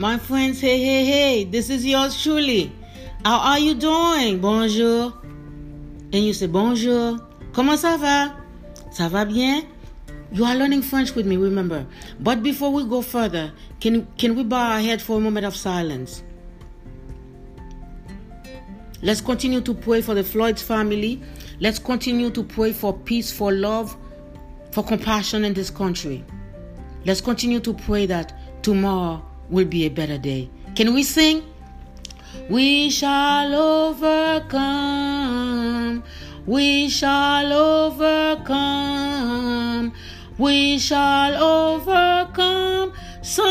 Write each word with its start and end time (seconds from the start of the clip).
My 0.00 0.16
friends, 0.16 0.62
hey, 0.62 0.82
hey, 0.82 1.04
hey, 1.04 1.44
this 1.44 1.68
is 1.68 1.84
yours 1.84 2.22
truly. 2.22 2.72
How 3.22 3.38
are 3.38 3.58
you 3.58 3.74
doing? 3.74 4.40
Bonjour. 4.40 5.12
And 6.14 6.24
you 6.24 6.32
say 6.32 6.46
bonjour. 6.46 7.18
Comment 7.52 7.76
ça 7.76 7.98
va? 7.98 8.34
Ça 8.90 9.10
va 9.10 9.26
bien? 9.26 9.62
You 10.32 10.46
are 10.46 10.54
learning 10.54 10.80
French 10.80 11.14
with 11.14 11.26
me, 11.26 11.36
remember. 11.36 11.86
But 12.18 12.42
before 12.42 12.72
we 12.72 12.84
go 12.84 13.02
further, 13.02 13.52
can, 13.78 14.06
can 14.16 14.34
we 14.36 14.42
bow 14.42 14.72
our 14.72 14.80
head 14.80 15.02
for 15.02 15.18
a 15.18 15.20
moment 15.20 15.44
of 15.44 15.54
silence? 15.54 16.22
Let's 19.02 19.20
continue 19.20 19.60
to 19.60 19.74
pray 19.74 20.00
for 20.00 20.14
the 20.14 20.24
Floyd's 20.24 20.62
family. 20.62 21.20
Let's 21.60 21.78
continue 21.78 22.30
to 22.30 22.42
pray 22.42 22.72
for 22.72 22.96
peace, 22.96 23.30
for 23.30 23.52
love, 23.52 23.94
for 24.72 24.82
compassion 24.82 25.44
in 25.44 25.52
this 25.52 25.68
country. 25.68 26.24
Let's 27.04 27.20
continue 27.20 27.60
to 27.60 27.74
pray 27.74 28.06
that 28.06 28.62
tomorrow 28.62 29.26
will 29.50 29.66
be 29.66 29.84
a 29.86 29.90
better 29.90 30.18
day. 30.18 30.48
Can 30.74 30.94
we 30.94 31.02
sing? 31.02 31.42
We 32.48 32.90
shall 32.90 33.54
overcome. 33.54 34.80
We 36.46 36.88
shall 36.88 37.52
overcome. 37.52 38.60
We 40.38 40.78
shall 40.78 41.34
overcome 41.42 42.92
someday. 43.22 43.50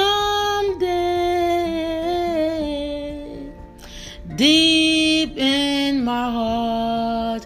Deep 4.36 5.38
in 5.38 6.04
my 6.04 6.32
heart, 6.32 7.46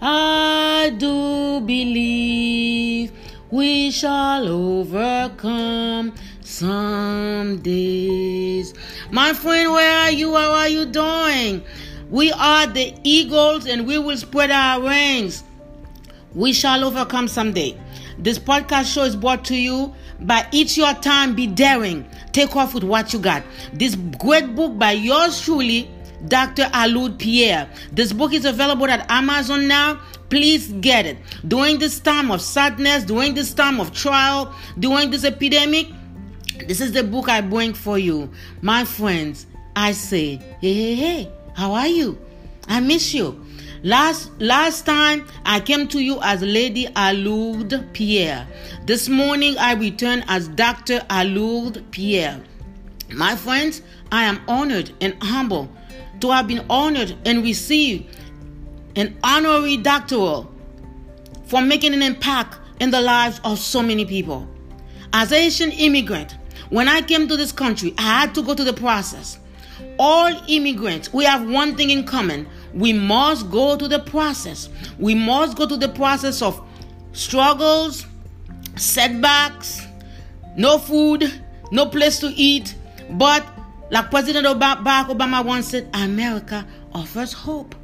I 0.00 0.92
do 0.98 1.60
believe 1.60 3.12
we 3.50 3.90
shall 3.90 4.48
overcome 4.48 6.14
some 6.52 7.60
days. 7.62 8.74
My 9.10 9.32
friend, 9.32 9.72
where 9.72 9.98
are 10.04 10.10
you? 10.10 10.34
How 10.34 10.52
are 10.52 10.68
you 10.68 10.84
doing? 10.86 11.64
We 12.10 12.30
are 12.32 12.66
the 12.66 12.94
eagles 13.02 13.66
and 13.66 13.86
we 13.86 13.98
will 13.98 14.16
spread 14.18 14.50
our 14.50 14.80
wings. 14.80 15.42
We 16.34 16.52
shall 16.52 16.84
overcome 16.84 17.28
someday. 17.28 17.78
This 18.18 18.38
podcast 18.38 18.92
show 18.92 19.04
is 19.04 19.16
brought 19.16 19.46
to 19.46 19.56
you 19.56 19.94
by 20.20 20.46
It's 20.52 20.76
Your 20.76 20.92
Time, 20.94 21.34
Be 21.34 21.46
Daring. 21.46 22.06
Take 22.32 22.54
off 22.54 22.74
with 22.74 22.84
what 22.84 23.12
you 23.12 23.18
got. 23.18 23.42
This 23.72 23.96
great 24.18 24.54
book 24.54 24.78
by 24.78 24.92
yours 24.92 25.40
truly, 25.40 25.90
Dr. 26.28 26.70
Alourdes 26.74 27.16
Pierre. 27.16 27.68
This 27.92 28.12
book 28.12 28.32
is 28.34 28.44
available 28.44 28.86
at 28.86 29.10
Amazon 29.10 29.66
now. 29.66 30.00
Please 30.28 30.72
get 30.80 31.06
it. 31.06 31.18
During 31.48 31.78
this 31.78 31.98
time 31.98 32.30
of 32.30 32.40
sadness, 32.40 33.04
during 33.04 33.34
this 33.34 33.52
time 33.52 33.80
of 33.80 33.92
trial, 33.92 34.54
during 34.78 35.10
this 35.10 35.24
epidemic, 35.24 35.88
this 36.66 36.80
is 36.80 36.92
the 36.92 37.04
book 37.04 37.28
I 37.28 37.40
bring 37.40 37.74
for 37.74 37.98
you. 37.98 38.30
My 38.60 38.84
friends, 38.84 39.46
I 39.74 39.92
say, 39.92 40.36
hey, 40.60 40.74
hey, 40.74 40.94
hey, 40.94 41.32
how 41.54 41.72
are 41.72 41.86
you? 41.86 42.18
I 42.68 42.80
miss 42.80 43.14
you. 43.14 43.44
Last 43.82 44.30
last 44.40 44.86
time 44.86 45.26
I 45.44 45.58
came 45.58 45.88
to 45.88 45.98
you 45.98 46.20
as 46.22 46.40
Lady 46.40 46.86
Alourdes 46.94 47.82
Pierre. 47.92 48.46
This 48.86 49.08
morning 49.08 49.58
I 49.58 49.74
return 49.74 50.24
as 50.28 50.46
Dr. 50.48 51.04
Alourdes 51.10 51.82
Pierre. 51.90 52.40
My 53.12 53.34
friends, 53.34 53.82
I 54.12 54.24
am 54.24 54.40
honored 54.46 54.92
and 55.00 55.20
humble 55.22 55.68
to 56.20 56.30
have 56.30 56.46
been 56.46 56.64
honored 56.70 57.16
and 57.24 57.42
received 57.42 58.16
an 58.94 59.18
honorary 59.24 59.78
doctoral 59.78 60.52
for 61.46 61.60
making 61.60 61.92
an 61.92 62.02
impact 62.02 62.58
in 62.80 62.90
the 62.90 63.00
lives 63.00 63.40
of 63.44 63.58
so 63.58 63.82
many 63.82 64.04
people. 64.04 64.48
As 65.12 65.32
an 65.32 65.38
Haitian 65.38 65.72
immigrant, 65.72 66.36
when 66.72 66.88
I 66.88 67.02
came 67.02 67.28
to 67.28 67.36
this 67.36 67.52
country, 67.52 67.92
I 67.98 68.20
had 68.20 68.34
to 68.34 68.42
go 68.42 68.54
through 68.54 68.64
the 68.64 68.72
process. 68.72 69.38
All 69.98 70.32
immigrants, 70.48 71.12
we 71.12 71.22
have 71.24 71.46
one 71.46 71.76
thing 71.76 71.90
in 71.90 72.04
common. 72.04 72.48
We 72.72 72.94
must 72.94 73.50
go 73.50 73.76
through 73.76 73.88
the 73.88 73.98
process. 73.98 74.70
We 74.98 75.14
must 75.14 75.58
go 75.58 75.66
through 75.66 75.76
the 75.76 75.90
process 75.90 76.40
of 76.40 76.66
struggles, 77.12 78.06
setbacks, 78.76 79.86
no 80.56 80.78
food, 80.78 81.42
no 81.72 81.84
place 81.84 82.18
to 82.20 82.28
eat. 82.28 82.74
But, 83.10 83.46
like 83.90 84.10
President 84.10 84.46
Barack 84.46 85.08
Obama 85.08 85.44
once 85.44 85.68
said, 85.68 85.90
America 85.92 86.66
offers 86.94 87.34
hope. 87.34 87.74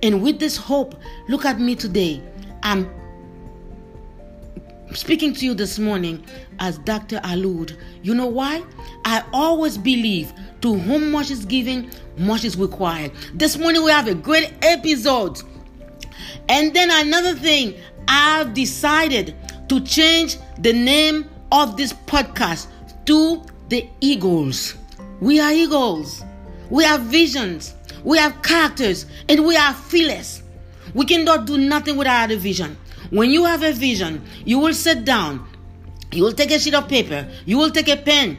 And 0.00 0.22
with 0.22 0.38
this 0.38 0.56
hope, 0.56 0.94
look 1.28 1.44
at 1.44 1.58
me 1.58 1.74
today. 1.74 2.22
I'm 2.62 2.88
speaking 4.94 5.34
to 5.34 5.44
you 5.44 5.54
this 5.54 5.80
morning 5.80 6.24
as 6.58 6.78
Dr. 6.78 7.20
Alourdes. 7.24 7.74
You 8.02 8.14
know 8.14 8.26
why? 8.26 8.62
I 9.04 9.24
always 9.32 9.78
believe 9.78 10.32
to 10.60 10.74
whom 10.74 11.10
much 11.10 11.30
is 11.30 11.44
given, 11.44 11.90
much 12.16 12.44
is 12.44 12.56
required. 12.56 13.12
This 13.34 13.56
morning 13.56 13.84
we 13.84 13.90
have 13.90 14.08
a 14.08 14.14
great 14.14 14.52
episode. 14.62 15.40
And 16.48 16.74
then 16.74 16.90
another 16.90 17.34
thing, 17.34 17.74
I've 18.06 18.54
decided 18.54 19.34
to 19.68 19.80
change 19.80 20.38
the 20.58 20.72
name 20.72 21.28
of 21.52 21.76
this 21.76 21.92
podcast 21.92 22.68
to 23.06 23.42
the 23.68 23.88
Eagles. 24.00 24.74
We 25.20 25.40
are 25.40 25.52
eagles. 25.52 26.24
We 26.70 26.84
have 26.84 27.02
visions. 27.02 27.74
We 28.04 28.18
have 28.18 28.40
characters. 28.42 29.06
And 29.28 29.44
we 29.44 29.56
are 29.56 29.74
fearless. 29.74 30.42
We 30.94 31.04
cannot 31.06 31.46
do 31.46 31.58
nothing 31.58 31.96
without 31.96 32.30
a 32.30 32.36
vision. 32.36 32.76
When 33.10 33.30
you 33.30 33.44
have 33.44 33.62
a 33.62 33.72
vision, 33.72 34.22
you 34.44 34.58
will 34.58 34.74
sit 34.74 35.04
down, 35.04 35.47
you 36.12 36.22
will 36.22 36.32
take 36.32 36.50
a 36.50 36.58
sheet 36.58 36.74
of 36.74 36.88
paper, 36.88 37.28
you 37.44 37.58
will 37.58 37.70
take 37.70 37.88
a 37.88 37.96
pen, 37.96 38.38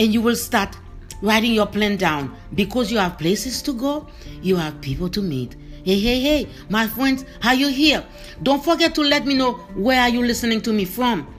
and 0.00 0.12
you 0.12 0.20
will 0.20 0.36
start 0.36 0.76
writing 1.22 1.52
your 1.52 1.66
plan 1.66 1.96
down 1.96 2.34
because 2.54 2.90
you 2.90 2.98
have 2.98 3.18
places 3.18 3.62
to 3.62 3.72
go, 3.72 4.06
you 4.42 4.56
have 4.56 4.80
people 4.80 5.08
to 5.08 5.22
meet. 5.22 5.56
Hey, 5.84 6.00
hey, 6.00 6.20
hey, 6.20 6.48
my 6.68 6.88
friends, 6.88 7.24
are 7.44 7.54
you 7.54 7.68
here? 7.68 8.04
Don't 8.42 8.64
forget 8.64 8.94
to 8.96 9.02
let 9.02 9.24
me 9.24 9.34
know 9.34 9.52
where 9.74 10.00
are 10.00 10.08
you 10.08 10.24
listening 10.24 10.60
to 10.62 10.72
me 10.72 10.84
from. 10.84 11.32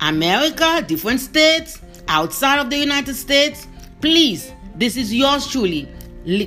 America, 0.00 0.84
different 0.86 1.20
states, 1.20 1.80
outside 2.06 2.60
of 2.60 2.70
the 2.70 2.76
United 2.78 3.14
States. 3.14 3.66
Please, 4.00 4.52
this 4.76 4.96
is 4.96 5.12
yours 5.12 5.46
truly, 5.48 5.88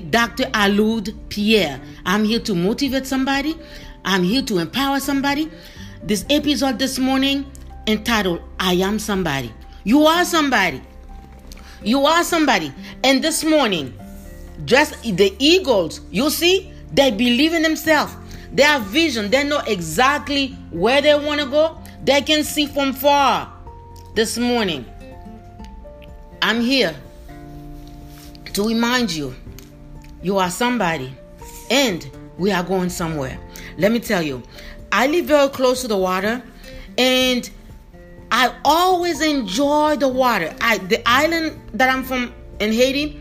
Dr. 0.09 0.45
Alourdes 0.53 1.13
Pierre. 1.27 1.81
I'm 2.05 2.23
here 2.23 2.39
to 2.39 2.55
motivate 2.55 3.05
somebody. 3.05 3.57
I'm 4.05 4.23
here 4.23 4.41
to 4.43 4.59
empower 4.59 4.99
somebody. 4.99 5.51
This 6.03 6.25
episode 6.31 6.79
this 6.79 6.97
morning 6.97 7.45
entitled 7.85 8.41
I 8.59 8.73
Am 8.73 8.97
Somebody. 8.97 9.53
You 9.83 10.07
are 10.07 10.25
somebody. 10.25 10.81
You 11.83 12.07
are 12.07 12.23
somebody. 12.23 12.73
And 13.03 13.23
this 13.23 13.43
morning, 13.43 13.93
just 14.65 14.99
the 15.03 15.35
eagles, 15.37 16.01
you 16.09 16.31
see, 16.31 16.73
they 16.91 17.11
believe 17.11 17.53
in 17.53 17.61
themselves. 17.61 18.15
They 18.51 18.63
have 18.63 18.81
vision. 18.85 19.29
They 19.29 19.43
know 19.43 19.59
exactly 19.67 20.57
where 20.71 21.03
they 21.03 21.13
want 21.13 21.39
to 21.39 21.45
go. 21.45 21.77
They 22.03 22.21
can 22.23 22.43
see 22.43 22.65
from 22.65 22.93
far. 22.93 23.53
This 24.15 24.39
morning, 24.39 24.85
I'm 26.41 26.61
here 26.61 26.95
to 28.53 28.67
remind 28.67 29.11
you 29.11 29.35
you 30.23 30.39
are 30.39 30.49
somebody 30.49 31.13
and 31.69 32.09
we 32.39 32.51
are 32.51 32.63
going 32.63 32.89
somewhere. 32.89 33.39
Let 33.77 33.91
me 33.91 33.99
tell 33.99 34.21
you, 34.21 34.43
I 34.91 35.07
live 35.07 35.25
very 35.25 35.49
close 35.49 35.81
to 35.81 35.87
the 35.87 35.97
water 35.97 36.43
and 36.97 37.49
I 38.31 38.53
always 38.63 39.21
enjoy 39.21 39.95
the 39.97 40.07
water. 40.07 40.55
I 40.61 40.77
the 40.79 41.01
island 41.07 41.59
that 41.73 41.89
I'm 41.89 42.03
from 42.03 42.33
in 42.59 42.71
Haiti, 42.71 43.19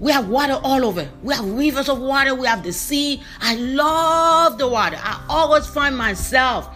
we 0.00 0.12
have 0.12 0.28
water 0.28 0.60
all 0.62 0.84
over. 0.84 1.08
We 1.22 1.34
have 1.34 1.44
rivers 1.44 1.88
of 1.88 1.98
water, 1.98 2.34
we 2.34 2.46
have 2.46 2.62
the 2.62 2.72
sea. 2.72 3.22
I 3.40 3.56
love 3.56 4.58
the 4.58 4.68
water. 4.68 4.98
I 5.00 5.24
always 5.28 5.66
find 5.66 5.96
myself 5.96 6.68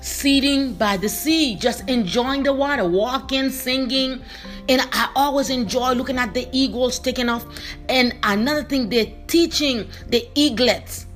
sitting 0.00 0.74
by 0.74 0.96
the 0.96 1.08
sea, 1.08 1.56
just 1.56 1.86
enjoying 1.88 2.42
the 2.42 2.52
water, 2.52 2.86
walking, 2.86 3.50
singing. 3.50 4.22
And 4.68 4.80
I 4.92 5.10
always 5.14 5.50
enjoy 5.50 5.92
looking 5.92 6.18
at 6.18 6.32
the 6.32 6.48
eagles 6.52 6.98
taking 6.98 7.28
off. 7.28 7.44
And 7.88 8.16
another 8.22 8.62
thing, 8.64 8.88
they're 8.88 9.12
teaching 9.26 9.88
the 10.08 10.26
eaglets 10.34 11.06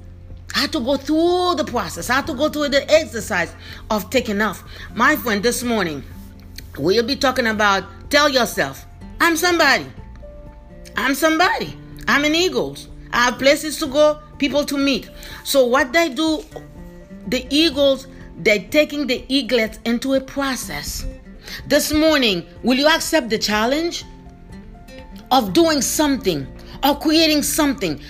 I 0.54 0.60
had 0.60 0.72
to 0.72 0.80
go 0.80 0.96
through 0.96 1.56
the 1.56 1.64
process. 1.64 2.10
I 2.10 2.14
had 2.14 2.26
to 2.28 2.34
go 2.34 2.48
through 2.48 2.68
the 2.68 2.88
exercise 2.90 3.54
of 3.90 4.08
taking 4.10 4.40
off. 4.40 4.62
My 4.94 5.16
friend, 5.16 5.42
this 5.42 5.62
morning, 5.64 6.04
we'll 6.78 7.04
be 7.04 7.16
talking 7.16 7.48
about 7.48 7.84
tell 8.10 8.28
yourself, 8.28 8.86
I'm 9.20 9.36
somebody. 9.36 9.86
I'm 10.96 11.14
somebody. 11.14 11.76
I'm 12.06 12.24
an 12.24 12.34
Eagles. 12.34 12.88
I 13.12 13.24
have 13.24 13.38
places 13.38 13.78
to 13.78 13.86
go, 13.86 14.20
people 14.38 14.64
to 14.66 14.78
meet. 14.78 15.10
So 15.42 15.66
what 15.66 15.92
they 15.92 16.08
do, 16.08 16.44
the 17.26 17.46
Eagles, 17.50 18.06
they're 18.38 18.64
taking 18.68 19.06
the 19.06 19.24
eaglets 19.28 19.78
into 19.84 20.14
a 20.14 20.20
process. 20.20 21.06
This 21.66 21.92
morning, 21.92 22.46
will 22.62 22.76
you 22.76 22.88
accept 22.88 23.28
the 23.28 23.38
challenge 23.38 24.04
of 25.30 25.52
doing 25.52 25.82
something, 25.82 26.46
of 26.82 27.00
creating 27.00 27.42
something 27.42 28.00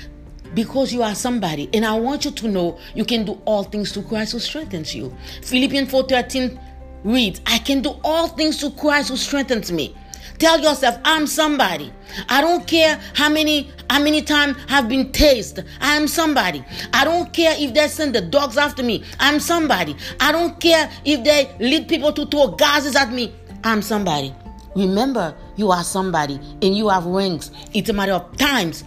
because 0.55 0.93
you 0.93 1.03
are 1.03 1.15
somebody. 1.15 1.69
And 1.75 1.85
I 1.85 1.95
want 1.99 2.25
you 2.25 2.31
to 2.31 2.49
know 2.49 2.79
you 2.95 3.05
can 3.05 3.25
do 3.25 3.41
all 3.45 3.65
things 3.65 3.93
to 3.93 4.03
Christ 4.03 4.33
who 4.33 4.39
strengthens 4.39 4.95
you. 4.95 5.15
Philippians 5.43 5.91
4:13 5.91 6.59
reads, 7.05 7.41
I 7.47 7.59
can 7.59 7.83
do 7.83 7.97
all 8.03 8.29
things 8.29 8.56
to 8.59 8.71
Christ 8.71 9.11
who 9.11 9.17
strengthens 9.17 9.71
me. 9.71 9.95
Tell 10.39 10.59
yourself, 10.61 10.99
I'm 11.05 11.27
somebody. 11.27 11.93
I 12.29 12.41
don't 12.41 12.67
care 12.67 13.01
how 13.15 13.29
many 13.29 13.71
how 13.89 14.03
many 14.03 14.23
times 14.23 14.56
I've 14.69 14.89
been 14.89 15.12
tased. 15.12 15.65
I'm 15.81 16.09
somebody. 16.09 16.65
I 16.93 17.05
don't 17.05 17.33
care 17.33 17.55
if 17.56 17.75
they 17.75 17.87
send 17.89 18.15
the 18.15 18.21
dogs 18.21 18.56
after 18.56 18.83
me. 18.83 19.05
I'm 19.21 19.39
somebody. 19.39 19.95
I 20.21 20.33
don't 20.33 20.59
care 20.59 20.91
if 21.05 21.23
they 21.23 21.55
lead 21.61 21.89
people 21.89 22.12
to 22.12 22.27
throw 22.27 22.49
gases 22.49 22.97
at 22.97 23.12
me. 23.12 23.33
I'm 23.62 23.83
somebody. 23.83 24.35
Remember, 24.75 25.37
you 25.55 25.71
are 25.71 25.85
somebody 25.85 26.41
and 26.61 26.77
you 26.77 26.89
have 26.89 27.06
wings. 27.06 27.53
It's 27.73 27.91
a 27.91 27.93
matter 27.93 28.12
of 28.12 28.37
times 28.37 28.83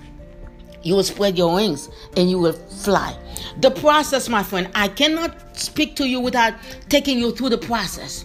you 0.87 0.95
will 0.95 1.03
spread 1.03 1.37
your 1.37 1.53
wings 1.55 1.89
and 2.15 2.29
you 2.29 2.39
will 2.39 2.53
fly. 2.53 3.13
The 3.59 3.71
process, 3.71 4.29
my 4.29 4.41
friend, 4.41 4.69
I 4.73 4.87
cannot 4.87 5.57
speak 5.57 5.97
to 5.97 6.07
you 6.07 6.21
without 6.21 6.53
taking 6.87 7.19
you 7.19 7.33
through 7.33 7.49
the 7.49 7.57
process. 7.57 8.23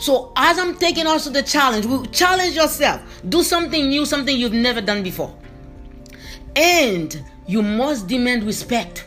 So, 0.00 0.32
as 0.34 0.58
I'm 0.58 0.78
taking 0.78 1.06
also 1.06 1.28
the 1.28 1.42
challenge, 1.42 2.10
challenge 2.12 2.56
yourself. 2.56 3.02
Do 3.28 3.42
something 3.42 3.88
new, 3.88 4.06
something 4.06 4.34
you've 4.34 4.54
never 4.54 4.80
done 4.80 5.02
before. 5.02 5.36
And 6.56 7.22
you 7.46 7.62
must 7.62 8.06
demand 8.06 8.44
respect. 8.44 9.06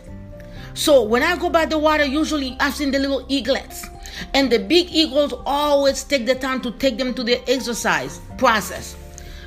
So, 0.75 1.01
when 1.01 1.23
I 1.23 1.37
go 1.37 1.49
by 1.49 1.65
the 1.65 1.79
water, 1.79 2.05
usually 2.05 2.55
I've 2.59 2.75
seen 2.75 2.91
the 2.91 2.99
little 2.99 3.25
eaglets. 3.27 3.87
And 4.35 4.51
the 4.51 4.59
big 4.59 4.91
eagles 4.91 5.33
always 5.47 6.03
take 6.03 6.27
the 6.27 6.35
time 6.35 6.61
to 6.61 6.71
take 6.71 6.99
them 6.99 7.15
to 7.15 7.23
the 7.23 7.41
exercise 7.49 8.21
process. 8.37 8.95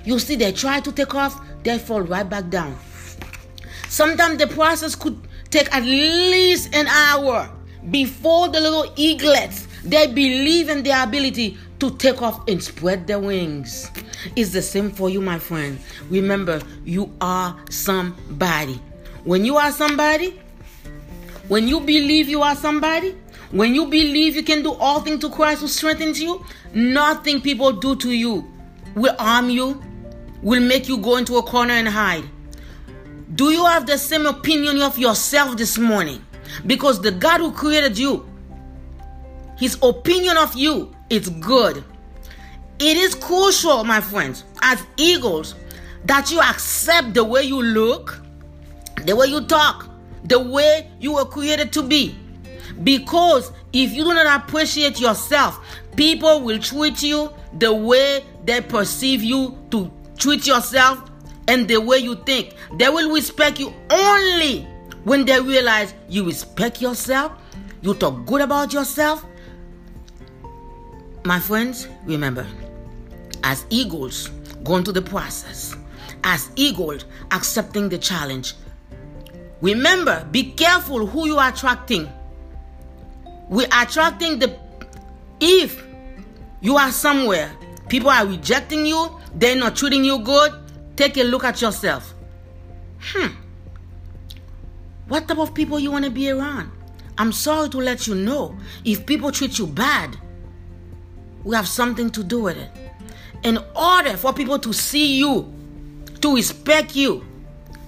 You 0.04 0.18
see, 0.18 0.34
they 0.34 0.50
try 0.50 0.80
to 0.80 0.90
take 0.90 1.14
off, 1.14 1.40
they 1.62 1.78
fall 1.78 2.00
right 2.00 2.28
back 2.28 2.48
down. 2.50 2.76
Sometimes 3.94 4.38
the 4.38 4.48
process 4.48 4.96
could 4.96 5.16
take 5.50 5.72
at 5.72 5.84
least 5.84 6.74
an 6.74 6.88
hour 6.88 7.48
before 7.92 8.48
the 8.48 8.60
little 8.60 8.92
eaglets 8.96 9.68
they 9.84 10.08
believe 10.08 10.68
in 10.68 10.82
their 10.82 11.04
ability 11.04 11.56
to 11.78 11.92
take 11.92 12.20
off 12.20 12.48
and 12.48 12.60
spread 12.60 13.06
their 13.06 13.20
wings. 13.20 13.92
It's 14.34 14.50
the 14.50 14.62
same 14.62 14.90
for 14.90 15.10
you, 15.10 15.20
my 15.20 15.38
friend. 15.38 15.78
Remember, 16.10 16.60
you 16.84 17.14
are 17.20 17.56
somebody. 17.70 18.80
When 19.22 19.44
you 19.44 19.58
are 19.58 19.70
somebody, 19.70 20.40
when 21.46 21.68
you 21.68 21.78
believe 21.78 22.28
you 22.28 22.42
are 22.42 22.56
somebody, 22.56 23.14
when 23.52 23.76
you 23.76 23.86
believe 23.86 24.34
you 24.34 24.42
can 24.42 24.64
do 24.64 24.72
all 24.72 25.02
things 25.02 25.20
to 25.20 25.30
Christ 25.30 25.60
who 25.60 25.68
strengthens 25.68 26.20
you, 26.20 26.44
nothing 26.74 27.40
people 27.40 27.70
do 27.70 27.94
to 27.94 28.10
you 28.10 28.44
will 28.96 29.14
harm 29.20 29.50
you, 29.50 29.80
will 30.42 30.62
make 30.62 30.88
you 30.88 30.98
go 30.98 31.16
into 31.16 31.36
a 31.36 31.44
corner 31.44 31.74
and 31.74 31.86
hide. 31.86 32.24
Do 33.34 33.50
you 33.50 33.64
have 33.64 33.86
the 33.86 33.98
same 33.98 34.26
opinion 34.26 34.80
of 34.82 34.96
yourself 34.96 35.56
this 35.56 35.76
morning? 35.76 36.24
Because 36.66 37.00
the 37.00 37.10
God 37.10 37.40
who 37.40 37.50
created 37.50 37.98
you, 37.98 38.28
his 39.56 39.76
opinion 39.82 40.36
of 40.36 40.54
you 40.54 40.94
is 41.10 41.30
good. 41.30 41.82
It 42.78 42.96
is 42.96 43.14
crucial, 43.14 43.82
my 43.82 44.00
friends, 44.00 44.44
as 44.62 44.84
eagles, 44.96 45.54
that 46.04 46.30
you 46.30 46.40
accept 46.40 47.14
the 47.14 47.24
way 47.24 47.42
you 47.42 47.60
look, 47.60 48.20
the 49.04 49.16
way 49.16 49.26
you 49.26 49.40
talk, 49.46 49.88
the 50.24 50.38
way 50.38 50.90
you 51.00 51.14
were 51.14 51.24
created 51.24 51.72
to 51.72 51.82
be. 51.82 52.14
Because 52.84 53.50
if 53.72 53.92
you 53.92 54.04
do 54.04 54.14
not 54.14 54.42
appreciate 54.42 55.00
yourself, 55.00 55.60
people 55.96 56.42
will 56.42 56.58
treat 56.58 57.02
you 57.02 57.32
the 57.58 57.72
way 57.72 58.24
they 58.44 58.60
perceive 58.60 59.24
you 59.24 59.58
to 59.70 59.90
treat 60.18 60.46
yourself 60.46 61.10
and 61.48 61.68
the 61.68 61.80
way 61.80 61.98
you 61.98 62.16
think. 62.24 62.54
They 62.76 62.88
will 62.88 63.12
respect 63.12 63.58
you 63.60 63.72
only 63.90 64.66
when 65.04 65.24
they 65.24 65.40
realize 65.40 65.94
you 66.08 66.24
respect 66.24 66.80
yourself, 66.80 67.32
you 67.82 67.94
talk 67.94 68.24
good 68.26 68.40
about 68.40 68.72
yourself. 68.72 69.24
My 71.24 71.38
friends, 71.38 71.88
remember, 72.04 72.46
as 73.42 73.66
eagles 73.70 74.28
going 74.64 74.84
through 74.84 74.94
the 74.94 75.02
process, 75.02 75.76
as 76.24 76.50
eagles 76.56 77.04
accepting 77.30 77.88
the 77.88 77.98
challenge, 77.98 78.54
remember, 79.60 80.26
be 80.30 80.52
careful 80.52 81.06
who 81.06 81.26
you 81.26 81.36
are 81.36 81.50
attracting. 81.50 82.10
We're 83.48 83.68
attracting 83.72 84.38
the 84.38 84.58
if 85.40 85.84
you 86.62 86.76
are 86.76 86.90
somewhere, 86.90 87.52
people 87.88 88.08
are 88.08 88.26
rejecting 88.26 88.86
you, 88.86 89.20
they're 89.34 89.56
not 89.56 89.76
treating 89.76 90.04
you 90.04 90.20
good, 90.20 90.52
Take 90.96 91.16
a 91.16 91.22
look 91.22 91.44
at 91.44 91.60
yourself. 91.60 92.14
Hmm. 93.00 93.34
What 95.08 95.28
type 95.28 95.38
of 95.38 95.54
people 95.54 95.78
you 95.78 95.90
want 95.90 96.04
to 96.04 96.10
be 96.10 96.30
around? 96.30 96.70
I'm 97.18 97.32
sorry 97.32 97.68
to 97.70 97.78
let 97.78 98.06
you 98.06 98.14
know 98.14 98.56
if 98.84 99.06
people 99.06 99.30
treat 99.30 99.58
you 99.58 99.66
bad, 99.66 100.16
we 101.44 101.54
have 101.54 101.68
something 101.68 102.10
to 102.10 102.24
do 102.24 102.42
with 102.42 102.56
it. 102.56 102.70
In 103.42 103.58
order 103.76 104.16
for 104.16 104.32
people 104.32 104.58
to 104.58 104.72
see 104.72 105.18
you, 105.18 105.52
to 106.20 106.34
respect 106.34 106.96
you, 106.96 107.24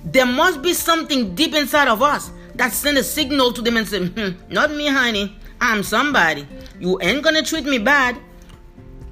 there 0.04 0.26
must 0.26 0.62
be 0.62 0.74
something 0.74 1.34
deep 1.34 1.54
inside 1.54 1.88
of 1.88 2.02
us 2.02 2.30
that 2.54 2.72
send 2.72 2.98
a 2.98 3.02
signal 3.02 3.52
to 3.52 3.62
them 3.62 3.76
and 3.76 3.88
say, 3.88 4.06
hmm, 4.06 4.30
not 4.52 4.70
me, 4.70 4.86
honey. 4.88 5.36
I'm 5.60 5.82
somebody. 5.82 6.46
You 6.78 7.00
ain't 7.00 7.22
gonna 7.22 7.42
treat 7.42 7.64
me 7.64 7.78
bad. 7.78 8.18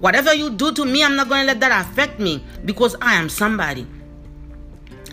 Whatever 0.04 0.34
you 0.34 0.50
do 0.50 0.70
to 0.70 0.84
me, 0.84 1.02
I'm 1.02 1.16
not 1.16 1.30
going 1.30 1.40
to 1.40 1.46
let 1.46 1.60
that 1.60 1.86
affect 1.86 2.20
me 2.20 2.44
because 2.66 2.94
I 3.00 3.14
am 3.14 3.30
somebody. 3.30 3.86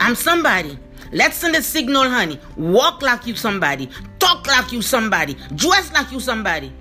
I'm 0.01 0.15
somebody. 0.15 0.77
Let's 1.13 1.37
send 1.37 1.55
a 1.55 1.61
signal, 1.61 2.09
honey. 2.09 2.37
Walk 2.57 3.01
like 3.01 3.25
you 3.25 3.37
somebody. 3.37 3.87
Talk 4.19 4.45
like 4.47 4.73
you 4.73 4.81
somebody. 4.81 5.37
Dress 5.55 5.93
like 5.93 6.11
you 6.11 6.19
somebody. 6.19 6.73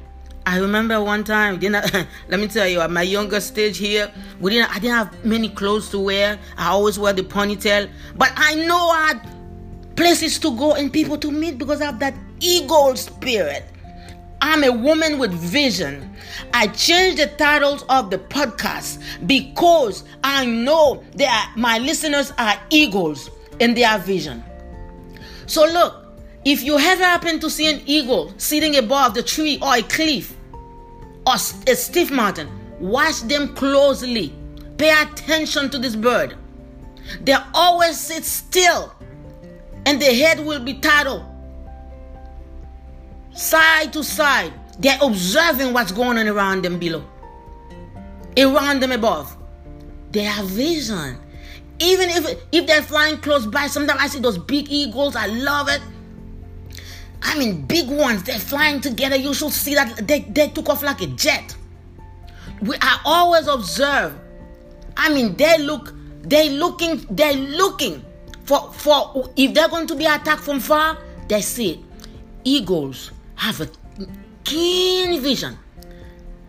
I 0.45 0.59
remember 0.59 1.01
one 1.01 1.23
time, 1.23 1.61
didn't 1.61 1.95
I, 1.95 2.05
let 2.29 2.41
me 2.41 2.49
tell 2.49 2.67
you, 2.67 2.81
at 2.81 2.91
my 2.91 3.03
younger 3.03 3.39
stage 3.39 3.79
here, 3.79 4.11
we 4.41 4.51
didn't, 4.51 4.75
I 4.75 4.81
didn't 4.81 4.97
have 4.97 5.25
many 5.25 5.49
clothes 5.49 5.89
to 5.91 6.01
wear. 6.01 6.37
I 6.59 6.71
always 6.71 6.99
wear 6.99 7.13
the 7.13 7.23
ponytail. 7.23 7.89
But 8.17 8.33
I 8.35 8.57
know 8.57 8.91
I 8.91 9.07
had 9.07 9.95
places 9.95 10.41
to 10.41 10.57
go 10.57 10.75
and 10.75 10.93
people 10.93 11.17
to 11.19 11.31
meet 11.31 11.59
because 11.59 11.81
I 11.81 11.85
have 11.85 12.01
that 12.01 12.15
eagle 12.41 12.97
spirit. 12.97 13.67
I'm 14.43 14.65
a 14.65 14.73
woman 14.73 15.19
with 15.19 15.33
vision. 15.33 16.15
I 16.55 16.69
changed 16.69 17.19
the 17.19 17.27
titles 17.27 17.85
of 17.89 18.11
the 18.11 18.19
podcast 18.19 19.03
because 19.27 20.05
I 20.25 20.47
know 20.47 21.05
that 21.17 21.53
my 21.57 21.79
listeners 21.79 22.33
are 22.39 22.61
eagles 22.71 23.31
in 23.59 23.75
their 23.75 23.99
vision. 23.99 24.43
So 25.47 25.65
look, 25.65 26.07
if 26.45 26.63
you 26.63 26.79
ever 26.79 27.05
happen 27.05 27.39
to 27.41 27.51
see 27.51 27.71
an 27.71 27.83
eagle 27.85 28.33
sitting 28.39 28.77
above 28.77 29.15
the 29.15 29.23
tree 29.23 29.59
or 29.61 29.77
a 29.77 29.83
cliff 29.83 30.35
or 31.27 31.35
a 31.35 31.75
stiff 31.75 32.11
mountain, 32.11 32.49
watch 32.81 33.21
them 33.23 33.55
closely. 33.55 34.35
Pay 34.79 35.03
attention 35.03 35.69
to 35.71 35.79
this 35.79 35.95
bird. 35.95 36.35
They 37.23 37.37
always 37.53 38.01
sit 38.01 38.25
still 38.25 38.95
and 39.85 40.01
the 40.01 40.15
head 40.15 40.41
will 40.41 40.61
be 40.61 40.75
titled 40.75 41.25
side 43.33 43.93
to 43.93 44.05
side. 44.05 44.53
They're 44.79 44.99
observing 45.03 45.73
what's 45.73 45.93
going 45.93 46.19
on 46.19 46.27
around 46.27 46.63
them 46.63 46.79
below, 46.79 47.05
around 48.39 48.81
them 48.81 48.93
above. 48.93 49.37
They 50.11 50.25
have 50.25 50.47
vision. 50.47 51.19
Even 51.79 52.09
if 52.11 52.39
if 52.53 52.67
they're 52.67 52.83
flying 52.83 53.19
close 53.19 53.47
by, 53.47 53.67
sometimes 53.67 54.01
I 54.01 54.07
see 54.07 54.21
those 54.21 54.39
big 54.39 54.71
eagles. 54.71 55.17
I 55.17 55.27
love 55.27 55.69
it. 55.69 55.81
I 57.23 57.39
mean, 57.39 57.63
big 57.67 57.89
ones. 57.89 58.23
They're 58.23 58.39
flying 58.39 58.81
together. 58.81 59.17
You 59.17 59.35
should 59.35 59.53
see 59.53 59.75
that 59.75 60.07
they, 60.07 60.21
they 60.21 60.49
took 60.49 60.69
off 60.69 60.83
like 60.83 61.03
a 61.03 61.07
jet. 61.09 61.55
We 62.63 62.77
I 62.81 63.01
always 63.05 63.47
observe. 63.47 64.19
I 64.97 65.13
mean, 65.13 65.37
they 65.37 65.59
look. 65.59 65.95
They 66.23 66.51
looking. 66.51 67.07
They're 67.11 67.35
looking 67.35 68.05
for 68.45 68.73
for 68.73 69.31
if 69.37 69.55
they're 69.55 69.69
going 69.69 69.87
to 69.89 69.95
be 69.95 70.07
attacked 70.07 70.43
from 70.43 70.61
far. 70.61 70.99
They 71.29 71.41
see 71.41 71.73
it. 71.73 71.79
Eagles 72.45 73.13
have 73.41 73.59
a 73.63 73.69
keen 74.45 75.23
vision. 75.23 75.57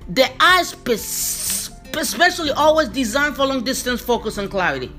The 0.09 0.27
eyes, 0.43 0.75
especially, 1.97 2.51
always 2.51 2.89
designed 2.89 3.37
for 3.37 3.45
long 3.45 3.63
distance 3.63 4.01
focus 4.01 4.37
and 4.37 4.51
clarity. 4.51 4.91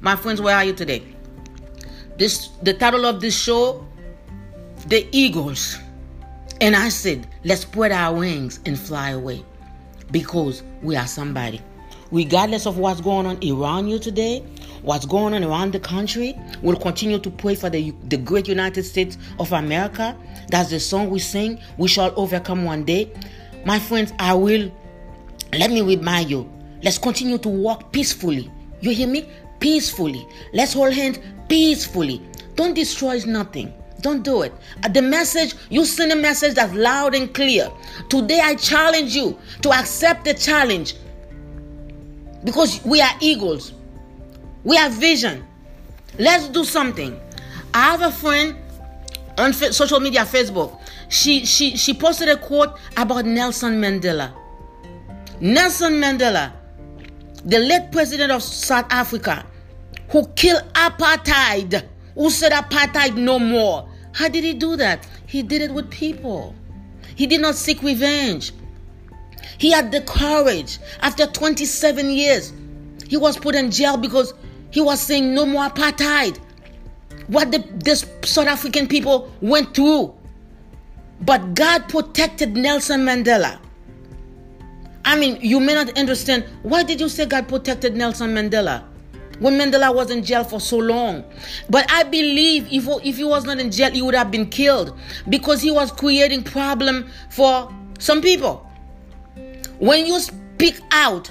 My 0.00 0.14
friends, 0.14 0.40
where 0.40 0.54
are 0.54 0.64
you 0.64 0.72
today? 0.72 1.02
This 2.16 2.50
the 2.62 2.72
title 2.72 3.04
of 3.04 3.20
this 3.20 3.36
show, 3.36 3.84
The 4.86 5.08
Eagles. 5.10 5.76
And 6.60 6.76
I 6.76 6.88
said, 6.88 7.26
let's 7.42 7.62
spread 7.62 7.90
our 7.90 8.14
wings 8.16 8.60
and 8.64 8.78
fly 8.78 9.10
away 9.10 9.44
because 10.12 10.62
we 10.82 10.94
are 10.94 11.06
somebody. 11.08 11.60
Regardless 12.12 12.66
of 12.66 12.78
what's 12.78 13.00
going 13.00 13.26
on 13.26 13.38
around 13.42 13.88
you 13.88 13.98
today, 13.98 14.44
what's 14.82 15.06
going 15.06 15.34
on 15.34 15.44
around 15.44 15.72
the 15.72 15.80
country. 15.80 16.38
We'll 16.62 16.76
continue 16.76 17.18
to 17.18 17.30
pray 17.30 17.54
for 17.54 17.70
the, 17.70 17.92
the 18.08 18.16
great 18.16 18.48
United 18.48 18.84
States 18.84 19.18
of 19.38 19.52
America. 19.52 20.16
That's 20.48 20.70
the 20.70 20.80
song 20.80 21.10
we 21.10 21.18
sing. 21.18 21.60
We 21.78 21.88
shall 21.88 22.12
overcome 22.16 22.64
one 22.64 22.84
day. 22.84 23.12
My 23.64 23.78
friends, 23.78 24.12
I 24.18 24.34
will, 24.34 24.70
let 25.52 25.70
me 25.70 25.82
remind 25.82 26.30
you, 26.30 26.50
let's 26.82 26.98
continue 26.98 27.38
to 27.38 27.48
walk 27.48 27.92
peacefully. 27.92 28.50
You 28.80 28.90
hear 28.90 29.08
me? 29.08 29.28
Peacefully. 29.58 30.26
Let's 30.52 30.72
hold 30.72 30.94
hands 30.94 31.18
peacefully. 31.48 32.22
Don't 32.54 32.74
destroy 32.74 33.20
nothing. 33.26 33.74
Don't 34.00 34.22
do 34.22 34.42
it. 34.42 34.54
Uh, 34.82 34.88
the 34.88 35.02
message, 35.02 35.54
you 35.68 35.84
send 35.84 36.10
a 36.12 36.16
message 36.16 36.54
that's 36.54 36.72
loud 36.72 37.14
and 37.14 37.34
clear. 37.34 37.70
Today 38.08 38.40
I 38.42 38.54
challenge 38.54 39.14
you 39.14 39.38
to 39.62 39.72
accept 39.72 40.24
the 40.24 40.32
challenge 40.34 40.94
because 42.44 42.82
we 42.84 43.02
are 43.02 43.12
eagles. 43.20 43.74
We 44.64 44.76
have 44.76 44.92
vision. 44.92 45.46
Let's 46.18 46.48
do 46.48 46.64
something. 46.64 47.18
I 47.72 47.90
have 47.92 48.02
a 48.02 48.10
friend 48.10 48.56
on 49.38 49.52
social 49.52 50.00
media, 50.00 50.20
Facebook. 50.20 50.78
She 51.08 51.44
she 51.46 51.76
she 51.76 51.94
posted 51.94 52.28
a 52.28 52.36
quote 52.36 52.78
about 52.96 53.24
Nelson 53.24 53.80
Mandela. 53.80 54.32
Nelson 55.40 55.94
Mandela, 55.94 56.52
the 57.44 57.58
late 57.58 57.90
president 57.90 58.30
of 58.30 58.42
South 58.42 58.86
Africa, 58.90 59.46
who 60.10 60.26
killed 60.36 60.62
apartheid, 60.74 61.86
who 62.14 62.30
said 62.30 62.52
apartheid 62.52 63.16
no 63.16 63.38
more. 63.38 63.88
How 64.12 64.28
did 64.28 64.44
he 64.44 64.52
do 64.52 64.76
that? 64.76 65.06
He 65.26 65.42
did 65.42 65.62
it 65.62 65.72
with 65.72 65.90
people. 65.90 66.54
He 67.14 67.26
did 67.26 67.40
not 67.40 67.54
seek 67.54 67.82
revenge. 67.82 68.52
He 69.58 69.70
had 69.70 69.92
the 69.92 70.00
courage. 70.02 70.78
After 71.00 71.26
27 71.26 72.10
years, 72.10 72.52
he 73.08 73.16
was 73.16 73.36
put 73.36 73.54
in 73.54 73.70
jail 73.70 73.96
because 73.96 74.34
he 74.70 74.80
was 74.80 75.00
saying 75.00 75.34
no 75.34 75.46
more 75.46 75.68
apartheid. 75.68 76.38
What 77.26 77.52
the, 77.52 77.58
the 77.58 77.96
South 78.26 78.46
African 78.46 78.88
people 78.88 79.32
went 79.40 79.74
through. 79.74 80.14
But 81.22 81.54
God 81.54 81.88
protected 81.88 82.56
Nelson 82.56 83.00
Mandela. 83.04 83.58
I 85.04 85.18
mean, 85.18 85.38
you 85.40 85.60
may 85.60 85.74
not 85.74 85.96
understand. 85.98 86.44
Why 86.62 86.82
did 86.82 87.00
you 87.00 87.08
say 87.08 87.26
God 87.26 87.48
protected 87.48 87.94
Nelson 87.96 88.34
Mandela? 88.34 88.84
When 89.38 89.58
Mandela 89.58 89.94
was 89.94 90.10
in 90.10 90.22
jail 90.22 90.44
for 90.44 90.60
so 90.60 90.76
long. 90.76 91.24
But 91.68 91.90
I 91.90 92.02
believe 92.02 92.68
if, 92.70 92.86
if 93.04 93.16
he 93.16 93.24
was 93.24 93.44
not 93.44 93.58
in 93.58 93.70
jail, 93.70 93.90
he 93.90 94.02
would 94.02 94.14
have 94.14 94.30
been 94.30 94.46
killed 94.48 94.98
because 95.28 95.62
he 95.62 95.70
was 95.70 95.90
creating 95.90 96.42
problem 96.42 97.08
for 97.30 97.72
some 97.98 98.20
people. 98.20 98.66
When 99.78 100.04
you 100.06 100.20
speak 100.20 100.78
out 100.90 101.30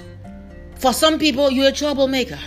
for 0.76 0.92
some 0.92 1.18
people, 1.18 1.50
you're 1.50 1.68
a 1.68 1.72
troublemaker. 1.72 2.38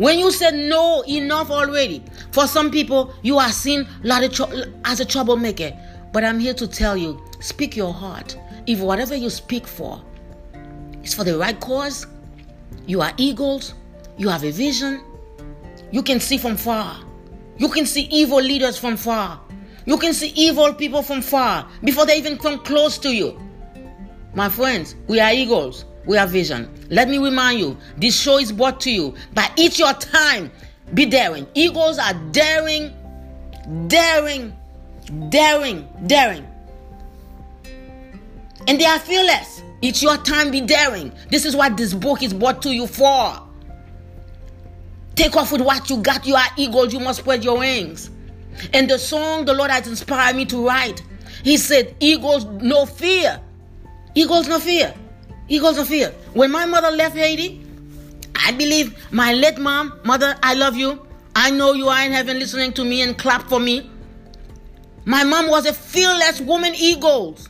When 0.00 0.18
you 0.18 0.30
say 0.30 0.50
no, 0.66 1.02
enough 1.02 1.50
already. 1.50 2.02
For 2.32 2.46
some 2.46 2.70
people, 2.70 3.12
you 3.20 3.36
are 3.36 3.52
seen 3.52 3.86
as 4.02 4.98
a 4.98 5.04
troublemaker. 5.04 5.78
But 6.10 6.24
I'm 6.24 6.38
here 6.40 6.54
to 6.54 6.66
tell 6.66 6.96
you 6.96 7.22
speak 7.40 7.76
your 7.76 7.92
heart. 7.92 8.34
If 8.66 8.80
whatever 8.80 9.14
you 9.14 9.28
speak 9.28 9.66
for 9.66 10.02
is 11.02 11.12
for 11.12 11.22
the 11.22 11.36
right 11.36 11.60
cause, 11.60 12.06
you 12.86 13.02
are 13.02 13.12
eagles, 13.18 13.74
you 14.16 14.30
have 14.30 14.42
a 14.42 14.50
vision, 14.50 15.02
you 15.90 16.02
can 16.02 16.18
see 16.18 16.38
from 16.38 16.56
far. 16.56 17.04
You 17.58 17.68
can 17.68 17.84
see 17.84 18.04
evil 18.04 18.40
leaders 18.40 18.78
from 18.78 18.96
far. 18.96 19.38
You 19.84 19.98
can 19.98 20.14
see 20.14 20.28
evil 20.28 20.72
people 20.72 21.02
from 21.02 21.20
far 21.20 21.68
before 21.84 22.06
they 22.06 22.16
even 22.16 22.38
come 22.38 22.60
close 22.60 22.96
to 23.00 23.14
you. 23.14 23.38
My 24.32 24.48
friends, 24.48 24.94
we 25.08 25.20
are 25.20 25.30
eagles. 25.30 25.84
We 26.10 26.16
have 26.16 26.30
vision. 26.30 26.68
Let 26.88 27.08
me 27.08 27.18
remind 27.18 27.60
you, 27.60 27.76
this 27.96 28.20
show 28.20 28.38
is 28.38 28.50
brought 28.50 28.80
to 28.80 28.90
you 28.90 29.14
by 29.32 29.48
It's 29.56 29.78
Your 29.78 29.92
Time. 29.92 30.50
Be 30.92 31.06
daring. 31.06 31.46
Eagles 31.54 32.00
are 32.00 32.14
daring, 32.32 32.92
daring, 33.86 34.52
daring, 35.28 35.88
daring. 36.08 36.44
And 38.66 38.80
they 38.80 38.86
are 38.86 38.98
fearless. 38.98 39.62
It's 39.82 40.02
your 40.02 40.16
time, 40.16 40.50
be 40.50 40.60
daring. 40.60 41.12
This 41.30 41.44
is 41.44 41.54
what 41.54 41.76
this 41.76 41.94
book 41.94 42.24
is 42.24 42.34
brought 42.34 42.60
to 42.62 42.70
you 42.70 42.88
for. 42.88 43.40
Take 45.14 45.36
off 45.36 45.52
with 45.52 45.60
what 45.60 45.88
you 45.88 45.98
got. 45.98 46.26
You 46.26 46.34
are 46.34 46.48
eagles. 46.56 46.92
You 46.92 46.98
must 46.98 47.20
spread 47.20 47.44
your 47.44 47.60
wings. 47.60 48.10
And 48.72 48.90
the 48.90 48.98
song 48.98 49.44
the 49.44 49.54
Lord 49.54 49.70
has 49.70 49.86
inspired 49.86 50.34
me 50.34 50.44
to 50.46 50.66
write, 50.66 51.04
He 51.44 51.56
said, 51.56 51.94
Eagles 52.00 52.46
no 52.46 52.84
fear. 52.84 53.40
Eagles 54.16 54.48
no 54.48 54.58
fear. 54.58 54.92
Eagles 55.50 55.76
no 55.76 55.84
fear. 55.84 56.14
When 56.32 56.52
my 56.52 56.64
mother 56.64 56.92
left 56.92 57.16
Haiti, 57.16 57.60
I 58.36 58.52
believe 58.52 58.96
my 59.12 59.32
late 59.32 59.58
mom, 59.58 59.98
mother, 60.04 60.36
I 60.44 60.54
love 60.54 60.76
you. 60.76 61.04
I 61.34 61.50
know 61.50 61.72
you 61.72 61.88
are 61.88 62.04
in 62.06 62.12
heaven 62.12 62.38
listening 62.38 62.72
to 62.74 62.84
me 62.84 63.02
and 63.02 63.18
clap 63.18 63.48
for 63.48 63.58
me. 63.58 63.90
My 65.04 65.24
mom 65.24 65.48
was 65.48 65.66
a 65.66 65.72
fearless 65.72 66.40
woman, 66.40 66.72
eagles. 66.76 67.48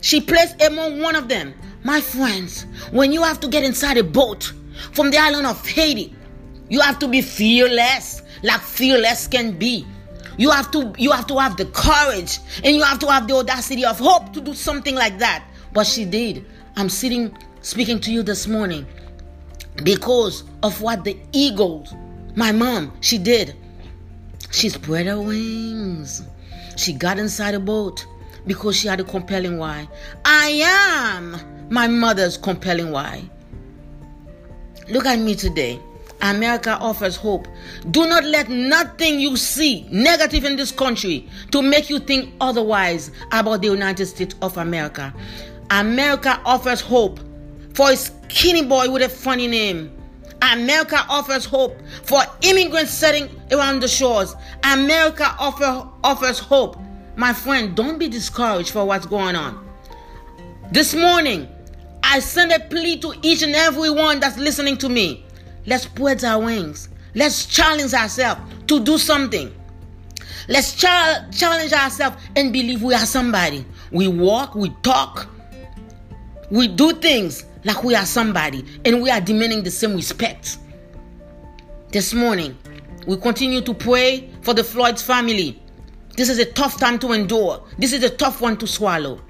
She 0.00 0.22
placed 0.22 0.62
among 0.62 1.00
one 1.00 1.16
of 1.16 1.28
them. 1.28 1.52
My 1.84 2.00
friends, 2.00 2.64
when 2.92 3.12
you 3.12 3.22
have 3.22 3.40
to 3.40 3.48
get 3.48 3.62
inside 3.62 3.98
a 3.98 4.04
boat 4.04 4.52
from 4.92 5.10
the 5.10 5.18
island 5.18 5.46
of 5.46 5.64
Haiti, 5.66 6.14
you 6.70 6.80
have 6.80 6.98
to 7.00 7.08
be 7.08 7.20
fearless, 7.20 8.22
like 8.42 8.60
fearless 8.62 9.26
can 9.26 9.58
be. 9.58 9.86
You 10.38 10.50
have 10.50 10.70
to 10.70 10.94
you 10.96 11.10
have 11.10 11.26
to 11.26 11.38
have 11.38 11.56
the 11.58 11.66
courage 11.66 12.38
and 12.64 12.74
you 12.74 12.82
have 12.82 13.00
to 13.00 13.10
have 13.10 13.26
the 13.28 13.34
audacity 13.34 13.84
of 13.84 13.98
hope 13.98 14.32
to 14.32 14.40
do 14.40 14.54
something 14.54 14.94
like 14.94 15.18
that. 15.18 15.44
But 15.74 15.86
she 15.86 16.04
did. 16.04 16.46
I'm 16.78 16.88
sitting 16.88 17.36
speaking 17.60 17.98
to 18.02 18.12
you 18.12 18.22
this 18.22 18.46
morning 18.46 18.86
because 19.82 20.44
of 20.62 20.80
what 20.80 21.02
the 21.02 21.18
eagles, 21.32 21.92
my 22.36 22.52
mom, 22.52 22.92
she 23.00 23.18
did. 23.18 23.56
She 24.52 24.68
spread 24.68 25.06
her 25.06 25.20
wings. 25.20 26.22
She 26.76 26.92
got 26.92 27.18
inside 27.18 27.54
a 27.54 27.58
boat 27.58 28.06
because 28.46 28.76
she 28.76 28.86
had 28.86 29.00
a 29.00 29.04
compelling 29.04 29.58
why. 29.58 29.88
I 30.24 30.62
am 31.10 31.68
my 31.68 31.88
mother's 31.88 32.36
compelling 32.36 32.92
why. 32.92 33.28
Look 34.88 35.04
at 35.04 35.18
me 35.18 35.34
today. 35.34 35.80
America 36.22 36.78
offers 36.80 37.16
hope. 37.16 37.48
Do 37.90 38.08
not 38.08 38.22
let 38.22 38.48
nothing 38.50 39.18
you 39.18 39.36
see 39.36 39.88
negative 39.90 40.44
in 40.44 40.54
this 40.54 40.70
country 40.70 41.28
to 41.50 41.60
make 41.60 41.90
you 41.90 41.98
think 41.98 42.32
otherwise 42.40 43.10
about 43.32 43.62
the 43.62 43.68
United 43.68 44.06
States 44.06 44.36
of 44.42 44.56
America. 44.58 45.12
America 45.70 46.40
offers 46.44 46.80
hope 46.80 47.20
for 47.74 47.90
a 47.90 47.96
skinny 47.96 48.64
boy 48.64 48.90
with 48.90 49.02
a 49.02 49.08
funny 49.08 49.46
name. 49.46 49.92
America 50.42 51.04
offers 51.08 51.44
hope 51.44 51.76
for 52.04 52.20
immigrants 52.42 52.90
setting 52.92 53.28
around 53.50 53.80
the 53.80 53.88
shores. 53.88 54.34
America 54.64 55.34
offer, 55.38 55.88
offers 56.04 56.38
hope. 56.38 56.76
My 57.16 57.32
friend, 57.32 57.76
don't 57.76 57.98
be 57.98 58.08
discouraged 58.08 58.70
for 58.70 58.84
what's 58.84 59.06
going 59.06 59.34
on. 59.34 59.66
This 60.70 60.94
morning, 60.94 61.48
I 62.02 62.20
send 62.20 62.52
a 62.52 62.60
plea 62.60 62.98
to 63.00 63.14
each 63.22 63.42
and 63.42 63.54
every 63.54 63.90
one 63.90 64.20
that's 64.20 64.38
listening 64.38 64.76
to 64.78 64.88
me. 64.88 65.24
Let's 65.66 65.84
spread 65.84 66.24
our 66.24 66.42
wings. 66.42 66.88
Let's 67.14 67.46
challenge 67.46 67.92
ourselves 67.92 68.40
to 68.68 68.82
do 68.82 68.96
something. 68.96 69.52
Let's 70.48 70.74
ch- 70.74 71.38
challenge 71.38 71.72
ourselves 71.72 72.16
and 72.36 72.52
believe 72.52 72.82
we 72.82 72.94
are 72.94 73.04
somebody. 73.04 73.66
We 73.90 74.08
walk, 74.08 74.54
we 74.54 74.70
talk, 74.82 75.28
we 76.50 76.68
do 76.68 76.92
things 76.92 77.44
like 77.64 77.82
we 77.84 77.94
are 77.94 78.06
somebody, 78.06 78.64
and 78.84 79.02
we 79.02 79.10
are 79.10 79.20
demanding 79.20 79.62
the 79.62 79.70
same 79.70 79.94
respect. 79.94 80.58
This 81.90 82.14
morning, 82.14 82.56
we 83.06 83.16
continue 83.16 83.60
to 83.62 83.74
pray 83.74 84.30
for 84.42 84.54
the 84.54 84.64
Floyd's 84.64 85.02
family. 85.02 85.60
This 86.16 86.28
is 86.28 86.38
a 86.38 86.44
tough 86.44 86.78
time 86.78 86.98
to 87.00 87.12
endure. 87.12 87.64
This 87.78 87.92
is 87.92 88.02
a 88.02 88.10
tough 88.10 88.40
one 88.40 88.56
to 88.58 88.66
swallow. 88.66 89.20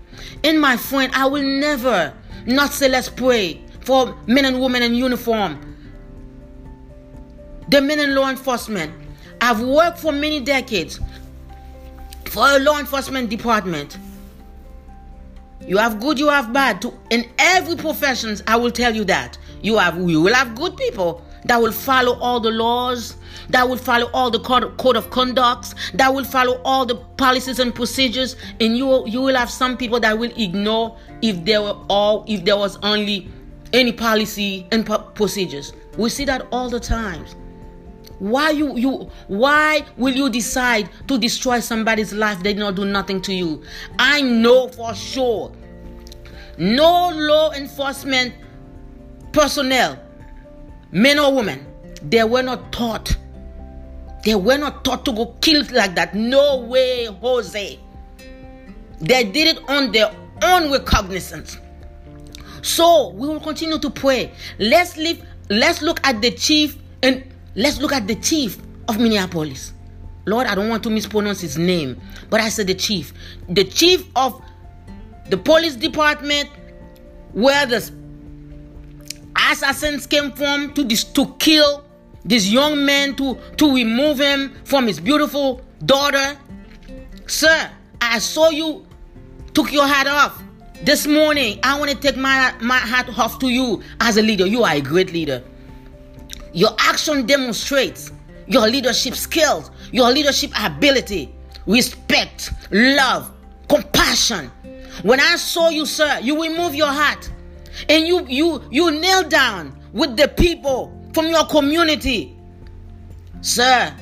And 0.43 0.61
my 0.61 0.77
friend, 0.77 1.13
I 1.15 1.27
will 1.27 1.43
never 1.43 2.13
not 2.47 2.73
say 2.73 2.89
let's 2.89 3.09
pray 3.09 3.63
for 3.81 4.17
men 4.27 4.45
and 4.45 4.61
women 4.61 4.83
in 4.83 4.95
uniform 4.95 5.69
the 7.69 7.83
men 7.83 8.01
in 8.01 8.15
law 8.15 8.29
enforcement. 8.29 8.93
I've 9.41 9.61
worked 9.61 9.99
for 9.99 10.11
many 10.11 10.41
decades 10.41 10.99
for 12.27 12.47
a 12.47 12.59
law 12.59 12.79
enforcement 12.79 13.31
department. 13.31 13.99
You 15.69 15.77
have 15.77 16.01
good, 16.01 16.19
you 16.19 16.29
have 16.31 16.51
bad. 16.51 16.81
To, 16.81 16.95
in 17.11 17.29
every 17.39 17.77
professions, 17.77 18.43
I 18.47 18.57
will 18.57 18.71
tell 18.71 18.95
you 18.95 19.05
that. 19.05 19.37
You 19.61 19.77
have 19.77 19.99
you 19.99 20.23
will 20.23 20.33
have 20.33 20.55
good 20.55 20.77
people 20.79 21.23
that 21.45 21.61
will 21.61 21.73
follow 21.73 22.19
all 22.21 22.41
the 22.41 22.51
laws, 22.51 23.17
that 23.51 23.69
will 23.69 23.77
follow 23.77 24.09
all 24.15 24.31
the 24.31 24.41
code, 24.41 24.97
of 24.97 25.11
conducts, 25.11 25.75
that 25.93 26.15
will 26.15 26.25
follow 26.25 26.59
all 26.65 26.87
the 26.87 26.95
policies 26.95 27.59
and 27.59 27.75
procedures, 27.75 28.37
and 28.61 28.79
you 28.79 29.07
you 29.07 29.21
will 29.21 29.37
have 29.37 29.51
some 29.51 29.77
people 29.77 30.01
that 30.01 30.19
will 30.19 30.33
ignore 30.39 30.97
if 31.21 31.45
there 31.45 31.61
were 31.61 31.77
all 31.91 32.25
if 32.27 32.47
there 32.47 32.57
was 32.57 32.79
only 32.83 33.29
any 33.75 33.93
policy 33.93 34.67
and 34.73 34.87
procedures. 35.15 35.75
We 35.99 36.09
see 36.09 36.25
that 36.25 36.47
all 36.51 36.71
the 36.71 36.81
times. 36.81 37.37
Why 38.19 38.51
you 38.51 38.77
you 38.77 39.11
why 39.29 39.85
will 39.97 40.15
you 40.15 40.29
decide 40.29 40.91
to 41.07 41.19
destroy 41.19 41.61
somebody's 41.61 42.13
life 42.13 42.43
they 42.43 42.53
did 42.53 42.61
not 42.61 42.75
do 42.75 42.85
nothing 42.85 43.21
to 43.23 43.33
you? 43.33 43.63
I 43.99 44.23
know 44.23 44.69
for 44.69 44.95
sure 44.95 45.53
no 46.59 47.11
law 47.11 47.53
enforcement 47.53 48.35
personnel, 49.33 49.99
men 50.91 51.19
or 51.19 51.33
women, 51.35 51.65
they 52.03 52.25
were 52.25 52.43
not 52.43 52.73
taught. 52.73 53.17
They 54.25 54.35
were 54.35 54.59
not 54.59 54.85
taught 54.85 55.05
to 55.05 55.13
go 55.13 55.37
kill 55.41 55.65
like 55.71 55.95
that. 55.95 56.15
No 56.15 56.59
way, 56.59 57.07
Jose. 57.07 57.79
They 59.01 59.25
did 59.25 59.57
it 59.57 59.69
on 59.69 59.93
their 59.93 60.11
own 60.43 60.73
recognizance. 60.73 61.59
So 62.63 63.11
we 63.11 63.29
will 63.29 63.41
continue 63.41 63.79
to 63.79 63.91
pray. 63.91 64.33
Let's 64.59 64.97
live, 64.97 65.25
let's 65.49 65.81
look 65.81 66.01
at 66.03 66.21
the 66.21 66.33
chief 66.33 66.77
and 67.05 67.25
Let's 67.59 67.81
look 67.81 67.93
at 67.93 68.07
the 68.07 68.15
chief 68.15 68.57
of 68.87 69.01
Minneapolis. 69.01 69.73
Lord, 70.27 70.47
I 70.47 70.55
don't 70.55 70.69
want 70.69 70.85
to 70.85 70.91
mispronounce 70.91 71.41
his 71.41 71.59
name, 71.59 72.01
but 72.31 72.41
I 72.41 72.51
said 72.51 72.69
the 72.69 72.75
chief. 72.75 73.13
The 73.49 73.65
chief 73.65 74.07
of 74.15 74.41
the 75.29 75.37
police 75.37 75.75
department, 75.75 76.49
where 77.33 77.67
the 77.67 77.91
assassins 79.51 80.07
came 80.07 80.31
from 80.31 80.73
to 80.75 80.85
this, 80.85 81.03
to 81.03 81.35
kill 81.41 81.85
this 82.25 82.49
young 82.49 82.85
man 82.85 83.17
to 83.17 83.37
to 83.57 83.75
remove 83.75 84.21
him 84.21 84.55
from 84.63 84.87
his 84.87 85.01
beautiful 85.01 85.61
daughter. 85.85 86.39
Sir, 87.27 87.73
I 88.01 88.21
saw 88.21 88.51
you 88.51 88.87
took 89.53 89.73
your 89.73 89.89
hat 89.89 90.07
off. 90.07 90.41
This 90.83 91.09
morning, 91.09 91.59
I 91.65 91.77
want 91.77 91.91
to 91.91 91.97
take 91.97 92.17
my, 92.17 92.55
my 92.61 92.79
hat 92.79 93.09
off 93.19 93.41
to 93.41 93.49
you 93.49 93.83
as 93.99 94.17
a 94.17 94.23
leader. 94.23 94.47
You 94.47 94.63
are 94.63 94.75
a 94.75 94.81
great 94.81 95.13
leader. 95.13 95.43
Your 96.59 96.75
action 96.77 97.25
demonstrates 97.25 98.11
your 98.49 98.67
leadership 98.67 99.15
skills, 99.15 99.71
your 99.93 100.11
leadership 100.11 100.51
ability, 100.61 101.33
respect, 101.67 102.53
love, 102.73 103.31
compassion. 103.69 104.51
When 105.03 105.21
I 105.21 105.37
saw 105.37 105.69
you, 105.69 105.87
sir, 105.87 106.19
you 106.21 106.43
remove 106.43 106.75
your 106.75 106.89
hat 106.89 107.31
and 107.89 108.09
you 108.09 108.27
you 108.27 108.61
you 108.73 108.91
kneel 108.91 109.29
down 109.29 109.79
with 109.93 110.17
the 110.17 110.27
people 110.27 110.91
from 111.15 111.29
your 111.29 111.47
community. 111.47 112.37
Sir, 113.41 113.95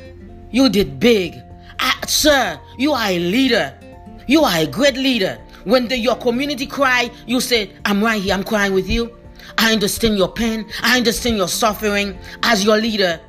you 0.50 0.70
did 0.70 0.98
big. 0.98 1.34
I, 1.78 2.06
sir, 2.06 2.58
you 2.78 2.92
are 2.92 3.10
a 3.10 3.18
leader. 3.18 3.78
You 4.26 4.44
are 4.44 4.60
a 4.60 4.66
great 4.66 4.96
leader. 4.96 5.38
When 5.64 5.88
the, 5.88 5.98
your 5.98 6.16
community 6.16 6.64
cry, 6.64 7.10
you 7.26 7.42
say, 7.42 7.72
I'm 7.84 8.02
right 8.02 8.22
here, 8.22 8.32
I'm 8.32 8.44
crying 8.44 8.72
with 8.72 8.88
you. 8.88 9.14
I 9.58 9.72
understand 9.72 10.16
your 10.16 10.32
pain. 10.32 10.66
I 10.82 10.96
understand 10.96 11.36
your 11.36 11.48
suffering. 11.48 12.18
As 12.42 12.64
your 12.64 12.76
leader, 12.76 13.20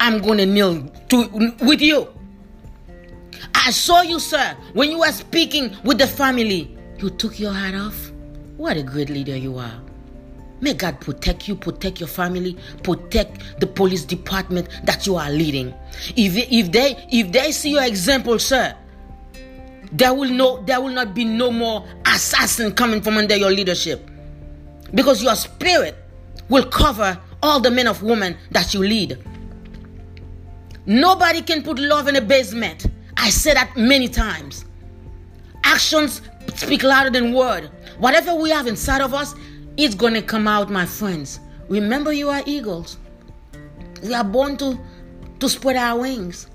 I'm 0.00 0.20
going 0.20 0.38
to 0.38 0.46
kneel 0.46 0.82
to, 1.08 1.54
with 1.62 1.80
you. 1.80 2.08
I 3.54 3.70
saw 3.70 4.02
you, 4.02 4.18
sir, 4.18 4.56
when 4.72 4.90
you 4.90 4.98
were 4.98 5.12
speaking 5.12 5.76
with 5.84 5.98
the 5.98 6.06
family. 6.06 6.76
You 6.98 7.10
took 7.10 7.38
your 7.40 7.52
hat 7.52 7.74
off. 7.74 8.10
What 8.56 8.76
a 8.76 8.82
great 8.82 9.08
leader 9.08 9.36
you 9.36 9.56
are. 9.56 9.80
May 10.60 10.74
God 10.74 11.00
protect 11.00 11.48
you, 11.48 11.54
protect 11.56 12.00
your 12.00 12.08
family, 12.08 12.56
protect 12.82 13.60
the 13.60 13.66
police 13.66 14.04
department 14.04 14.68
that 14.84 15.06
you 15.06 15.16
are 15.16 15.30
leading. 15.30 15.74
If, 16.16 16.36
if 16.36 16.70
they 16.70 16.96
if 17.10 17.32
they 17.32 17.52
see 17.52 17.70
your 17.70 17.84
example, 17.84 18.38
sir, 18.38 18.76
there 19.92 20.12
will 20.12 20.28
no 20.30 20.62
there 20.64 20.80
will 20.80 20.92
not 20.92 21.14
be 21.14 21.24
no 21.24 21.50
more 21.50 21.86
assassin 22.04 22.72
coming 22.72 23.00
from 23.00 23.16
under 23.16 23.36
your 23.36 23.50
leadership. 23.50 24.09
Because 24.94 25.22
your 25.22 25.36
spirit 25.36 25.96
will 26.48 26.66
cover 26.66 27.18
all 27.42 27.60
the 27.60 27.70
men 27.70 27.86
of 27.86 28.02
women 28.02 28.36
that 28.50 28.74
you 28.74 28.80
lead. 28.80 29.18
Nobody 30.86 31.42
can 31.42 31.62
put 31.62 31.78
love 31.78 32.08
in 32.08 32.16
a 32.16 32.20
basement. 32.20 32.86
I 33.16 33.30
say 33.30 33.54
that 33.54 33.76
many 33.76 34.08
times. 34.08 34.64
Actions 35.62 36.22
speak 36.54 36.82
louder 36.82 37.10
than 37.10 37.32
word. 37.32 37.70
Whatever 37.98 38.34
we 38.34 38.50
have 38.50 38.66
inside 38.66 39.02
of 39.02 39.14
us, 39.14 39.34
it's 39.76 39.94
going 39.94 40.14
to 40.14 40.22
come 40.22 40.48
out, 40.48 40.70
my 40.70 40.86
friends. 40.86 41.40
Remember, 41.68 42.12
you 42.12 42.28
are 42.28 42.42
eagles. 42.46 42.98
We 44.02 44.14
are 44.14 44.24
born 44.24 44.56
to, 44.56 44.78
to 45.38 45.48
spread 45.48 45.76
our 45.76 46.00
wings. 46.00 46.48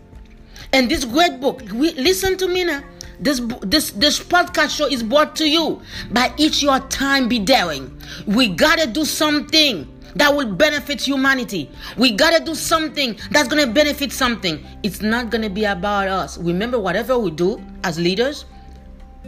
And 0.74 0.90
this 0.90 1.06
great 1.06 1.40
book, 1.40 1.62
we, 1.74 1.94
listen 1.94 2.38
to 2.38 2.48
me 2.48 2.66
now. 2.66 2.84
This 3.20 3.40
this 3.62 3.92
this 3.92 4.20
podcast 4.20 4.76
show 4.76 4.88
is 4.88 5.02
brought 5.04 5.36
to 5.38 5.50
you 5.50 5.82
by 6.12 6.34
It's 6.38 6.62
your 6.62 6.80
time 6.90 7.28
be 7.30 7.40
daring. 7.40 7.96
We 8.26 8.50
gotta 8.50 8.88
do 8.88 9.06
something 9.06 9.88
that 10.16 10.36
will 10.36 10.54
benefit 10.54 11.02
humanity. 11.02 11.70
We 11.98 12.12
gotta 12.12 12.44
do 12.44 12.56
something 12.56 13.18
that's 13.32 13.48
gonna 13.48 13.68
benefit 13.68 14.12
something. 14.12 14.66
It's 14.84 15.02
not 15.02 15.30
gonna 15.30 15.50
be 15.50 15.66
about 15.66 16.08
us. 16.08 16.38
Remember, 16.38 16.80
whatever 16.80 17.18
we 17.18 17.32
do 17.32 17.62
as 17.84 18.00
leaders, 18.00 18.46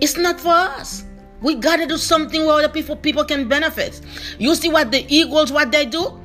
it's 0.02 0.18
not 0.18 0.40
for 0.40 0.54
us. 0.54 1.06
We 1.42 1.56
gotta 1.56 1.86
do 1.86 1.98
something 1.98 2.46
where 2.46 2.56
other 2.56 2.70
people 2.70 2.96
people 2.96 3.24
can 3.24 3.48
benefit. 3.48 4.02
You 4.40 4.56
see 4.56 4.70
what 4.70 4.92
the 4.92 5.06
eagles 5.08 5.52
what 5.52 5.72
they 5.72 5.86
do? 5.86 6.20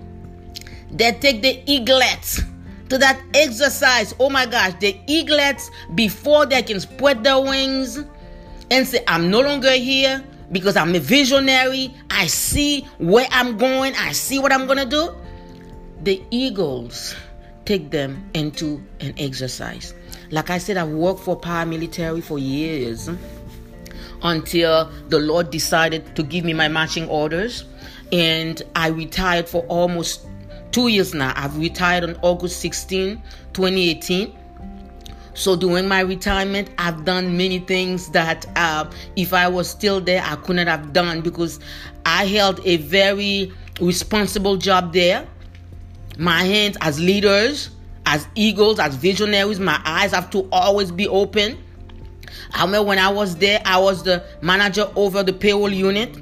They 0.91 1.13
take 1.13 1.43
the 1.43 1.63
eaglets 1.67 2.43
to 2.93 2.99
that 2.99 3.19
exercise. 3.33 4.15
Oh 4.21 4.29
my 4.29 4.45
gosh, 4.45 4.75
the 4.75 4.95
eaglets 5.07 5.71
before 5.95 6.45
they 6.45 6.61
can 6.63 6.79
spread 6.79 7.25
their 7.25 7.41
wings 7.41 8.05
and 8.71 8.87
say, 8.87 9.03
I'm 9.09 9.31
no 9.31 9.41
longer 9.41 9.73
here 9.73 10.23
because 10.53 10.77
I'm 10.77 10.95
a 10.95 10.99
visionary. 10.99 11.95
I 12.11 12.27
see 12.27 12.83
where 12.99 13.27
I'm 13.31 13.57
going, 13.57 13.95
I 13.97 14.13
see 14.13 14.39
what 14.39 14.53
I'm 14.53 14.67
gonna 14.67 14.85
do. 14.85 15.17
The 16.03 16.23
eagles 16.31 17.17
take 17.65 17.91
them 17.91 18.29
into 18.35 18.83
an 19.01 19.15
exercise. 19.17 19.95
Like 20.31 20.51
I 20.51 20.59
said, 20.59 20.77
I've 20.77 20.91
worked 20.91 21.21
for 21.21 21.41
paramilitary 21.41 22.23
for 22.23 22.39
years 22.39 23.09
until 24.23 24.93
the 25.09 25.19
Lord 25.19 25.51
decided 25.51 26.15
to 26.17 26.23
give 26.23 26.45
me 26.45 26.53
my 26.53 26.69
marching 26.69 27.09
orders. 27.09 27.65
And 28.13 28.61
I 28.77 28.89
retired 28.89 29.49
for 29.49 29.63
almost 29.69 30.27
two 30.73 30.89
years 30.89 31.15
now. 31.15 31.33
I've 31.37 31.57
retired 31.57 32.05
on 32.05 32.17
August 32.23 32.61
16, 32.61 33.17
2018. 33.53 34.37
So 35.35 35.57
during 35.57 35.89
my 35.89 36.01
retirement, 36.01 36.71
I've 36.79 37.05
done 37.05 37.37
many 37.37 37.61
things 37.61 38.09
that 38.11 38.47
uh, 38.57 38.91
if 39.17 39.33
I 39.33 39.49
was 39.49 39.69
still 39.69 40.01
there, 40.01 40.23
I 40.25 40.37
couldn't 40.37 40.67
have 40.67 40.93
done 40.93 41.21
because 41.23 41.61
I 42.05 42.27
held 42.27 42.61
a 42.67 42.77
very 42.79 43.53
responsible 43.81 44.57
job 44.57 44.93
there. 44.93 45.27
My 46.19 46.43
hands 46.43 46.77
as 46.83 47.01
leaders, 47.01 47.71
as 48.05 48.27
eagles, 48.35 48.79
as 48.79 48.95
visionaries, 48.97 49.59
my 49.59 49.81
eyes 49.85 50.11
have 50.13 50.29
to 50.31 50.49
always 50.51 50.91
be 50.91 51.09
open 51.09 51.57
I 52.55 52.65
remember 52.65 52.89
when 52.89 52.99
I 52.99 53.09
was 53.09 53.37
there, 53.37 53.61
I 53.65 53.79
was 53.79 54.03
the 54.03 54.25
manager 54.41 54.91
over 54.97 55.23
the 55.23 55.33
payroll 55.33 55.71
unit, 55.71 56.17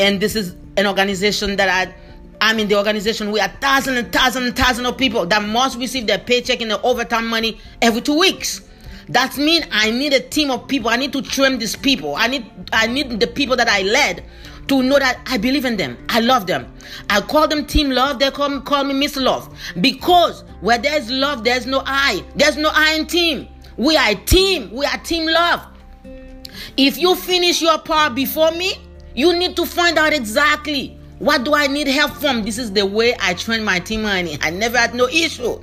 and 0.00 0.20
this 0.20 0.36
is 0.36 0.54
an 0.76 0.86
organization 0.86 1.56
that 1.56 1.68
I 1.68 1.94
I'm 2.42 2.58
in 2.58 2.66
the 2.66 2.76
organization. 2.76 3.30
We 3.30 3.38
are 3.38 3.48
thousands 3.60 3.98
and 3.98 4.12
thousands 4.12 4.46
and 4.48 4.56
thousands 4.56 4.88
of 4.88 4.98
people 4.98 5.24
that 5.26 5.44
must 5.44 5.78
receive 5.78 6.08
their 6.08 6.18
paycheck 6.18 6.60
and 6.60 6.72
their 6.72 6.84
overtime 6.84 7.28
money 7.28 7.60
every 7.80 8.00
two 8.00 8.18
weeks. 8.18 8.62
That 9.08 9.36
means 9.36 9.64
I 9.70 9.92
need 9.92 10.12
a 10.12 10.18
team 10.18 10.50
of 10.50 10.66
people. 10.66 10.90
I 10.90 10.96
need 10.96 11.12
to 11.12 11.22
train 11.22 11.58
these 11.60 11.76
people. 11.76 12.16
I 12.16 12.26
need 12.26 12.44
I 12.72 12.88
need 12.88 13.20
the 13.20 13.28
people 13.28 13.54
that 13.56 13.68
I 13.68 13.82
led 13.82 14.24
to 14.66 14.82
know 14.82 14.98
that 14.98 15.20
I 15.26 15.38
believe 15.38 15.64
in 15.64 15.76
them. 15.76 15.96
I 16.08 16.18
love 16.18 16.48
them. 16.48 16.66
I 17.08 17.20
call 17.20 17.46
them 17.46 17.64
Team 17.64 17.90
Love. 17.90 18.18
They 18.18 18.30
call 18.32 18.48
me, 18.48 18.60
call 18.62 18.82
me 18.82 18.94
Miss 18.94 19.16
Love. 19.16 19.48
Because 19.80 20.42
where 20.62 20.78
there's 20.78 21.10
love, 21.12 21.44
there's 21.44 21.64
no 21.66 21.84
I. 21.86 22.24
There's 22.34 22.56
no 22.56 22.70
I 22.74 22.94
in 22.94 23.06
team. 23.06 23.46
We 23.76 23.96
are 23.96 24.10
a 24.10 24.14
team. 24.16 24.72
We 24.72 24.84
are 24.84 24.98
Team 24.98 25.26
Love. 25.26 25.64
If 26.76 26.98
you 26.98 27.14
finish 27.14 27.62
your 27.62 27.78
part 27.78 28.16
before 28.16 28.50
me, 28.50 28.74
you 29.14 29.32
need 29.38 29.54
to 29.56 29.64
find 29.64 29.96
out 29.96 30.12
exactly 30.12 30.98
what 31.22 31.44
do 31.44 31.54
I 31.54 31.68
need 31.68 31.86
help 31.86 32.14
from. 32.14 32.42
This 32.42 32.58
is 32.58 32.72
the 32.72 32.84
way 32.84 33.14
I 33.20 33.34
train 33.34 33.62
my 33.62 33.78
team, 33.78 34.02
honey. 34.02 34.36
I 34.40 34.50
never 34.50 34.76
had 34.76 34.92
no 34.92 35.06
issue. 35.06 35.62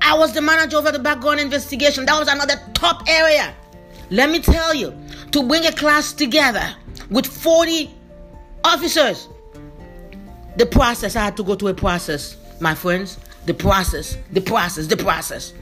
I 0.00 0.16
was 0.16 0.32
the 0.32 0.40
manager 0.40 0.78
over 0.78 0.90
the 0.90 0.98
background 0.98 1.40
investigation. 1.40 2.06
That 2.06 2.18
was 2.18 2.26
another 2.26 2.54
top 2.72 3.02
area. 3.06 3.54
Let 4.08 4.30
me 4.30 4.40
tell 4.40 4.74
you, 4.74 4.96
to 5.32 5.46
bring 5.46 5.66
a 5.66 5.72
class 5.72 6.14
together 6.14 6.74
with 7.10 7.26
40 7.26 7.90
officers, 8.64 9.28
the 10.56 10.64
process, 10.64 11.16
I 11.16 11.24
had 11.24 11.36
to 11.36 11.44
go 11.44 11.54
through 11.54 11.68
a 11.68 11.74
process, 11.74 12.38
my 12.60 12.74
friends. 12.74 13.18
The 13.44 13.52
process, 13.52 14.16
the 14.32 14.40
process, 14.40 14.86
the 14.86 14.96
process. 14.96 15.52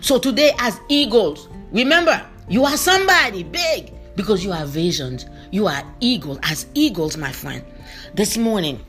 So 0.00 0.16
today, 0.16 0.52
as 0.60 0.78
eagles, 0.88 1.48
remember, 1.72 2.24
you 2.48 2.64
are 2.64 2.76
somebody 2.76 3.42
big 3.42 3.92
because 4.14 4.44
you 4.44 4.52
are 4.52 4.64
visions. 4.64 5.26
You 5.50 5.66
are 5.66 5.82
eagles. 5.98 6.38
As 6.44 6.66
eagles, 6.74 7.16
my 7.16 7.32
friend, 7.32 7.64
this 8.14 8.36
morning, 8.36 8.84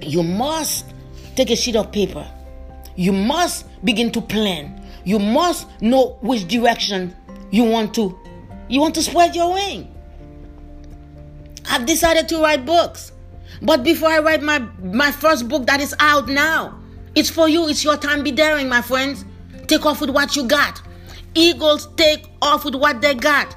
you 0.00 0.22
must 0.22 0.86
take 1.36 1.50
a 1.50 1.56
sheet 1.56 1.76
of 1.76 1.92
paper. 1.92 2.26
You 2.96 3.12
must 3.12 3.66
begin 3.84 4.10
to 4.12 4.20
plan. 4.20 4.80
You 5.04 5.18
must 5.18 5.66
know 5.80 6.18
which 6.20 6.46
direction 6.46 7.14
you 7.50 7.64
want 7.64 7.94
to 7.94 8.18
you 8.68 8.80
want 8.80 8.94
to 8.94 9.02
spread 9.02 9.34
your 9.34 9.52
wing. 9.52 9.92
I've 11.68 11.86
decided 11.86 12.28
to 12.30 12.40
write 12.40 12.64
books. 12.64 13.12
But 13.60 13.84
before 13.84 14.08
I 14.08 14.18
write 14.18 14.42
my 14.42 14.58
my 14.82 15.12
first 15.12 15.48
book 15.48 15.66
that 15.66 15.80
is 15.80 15.94
out 16.00 16.28
now, 16.28 16.78
it's 17.14 17.30
for 17.30 17.48
you. 17.48 17.68
It's 17.68 17.84
your 17.84 17.96
time. 17.96 18.22
Be 18.22 18.32
daring, 18.32 18.68
my 18.68 18.82
friends. 18.82 19.24
Take 19.66 19.86
off 19.86 20.00
with 20.00 20.10
what 20.10 20.36
you 20.36 20.44
got. 20.44 20.80
Eagles 21.34 21.88
take 21.96 22.26
off 22.40 22.64
with 22.64 22.74
what 22.74 23.00
they 23.00 23.14
got. 23.14 23.56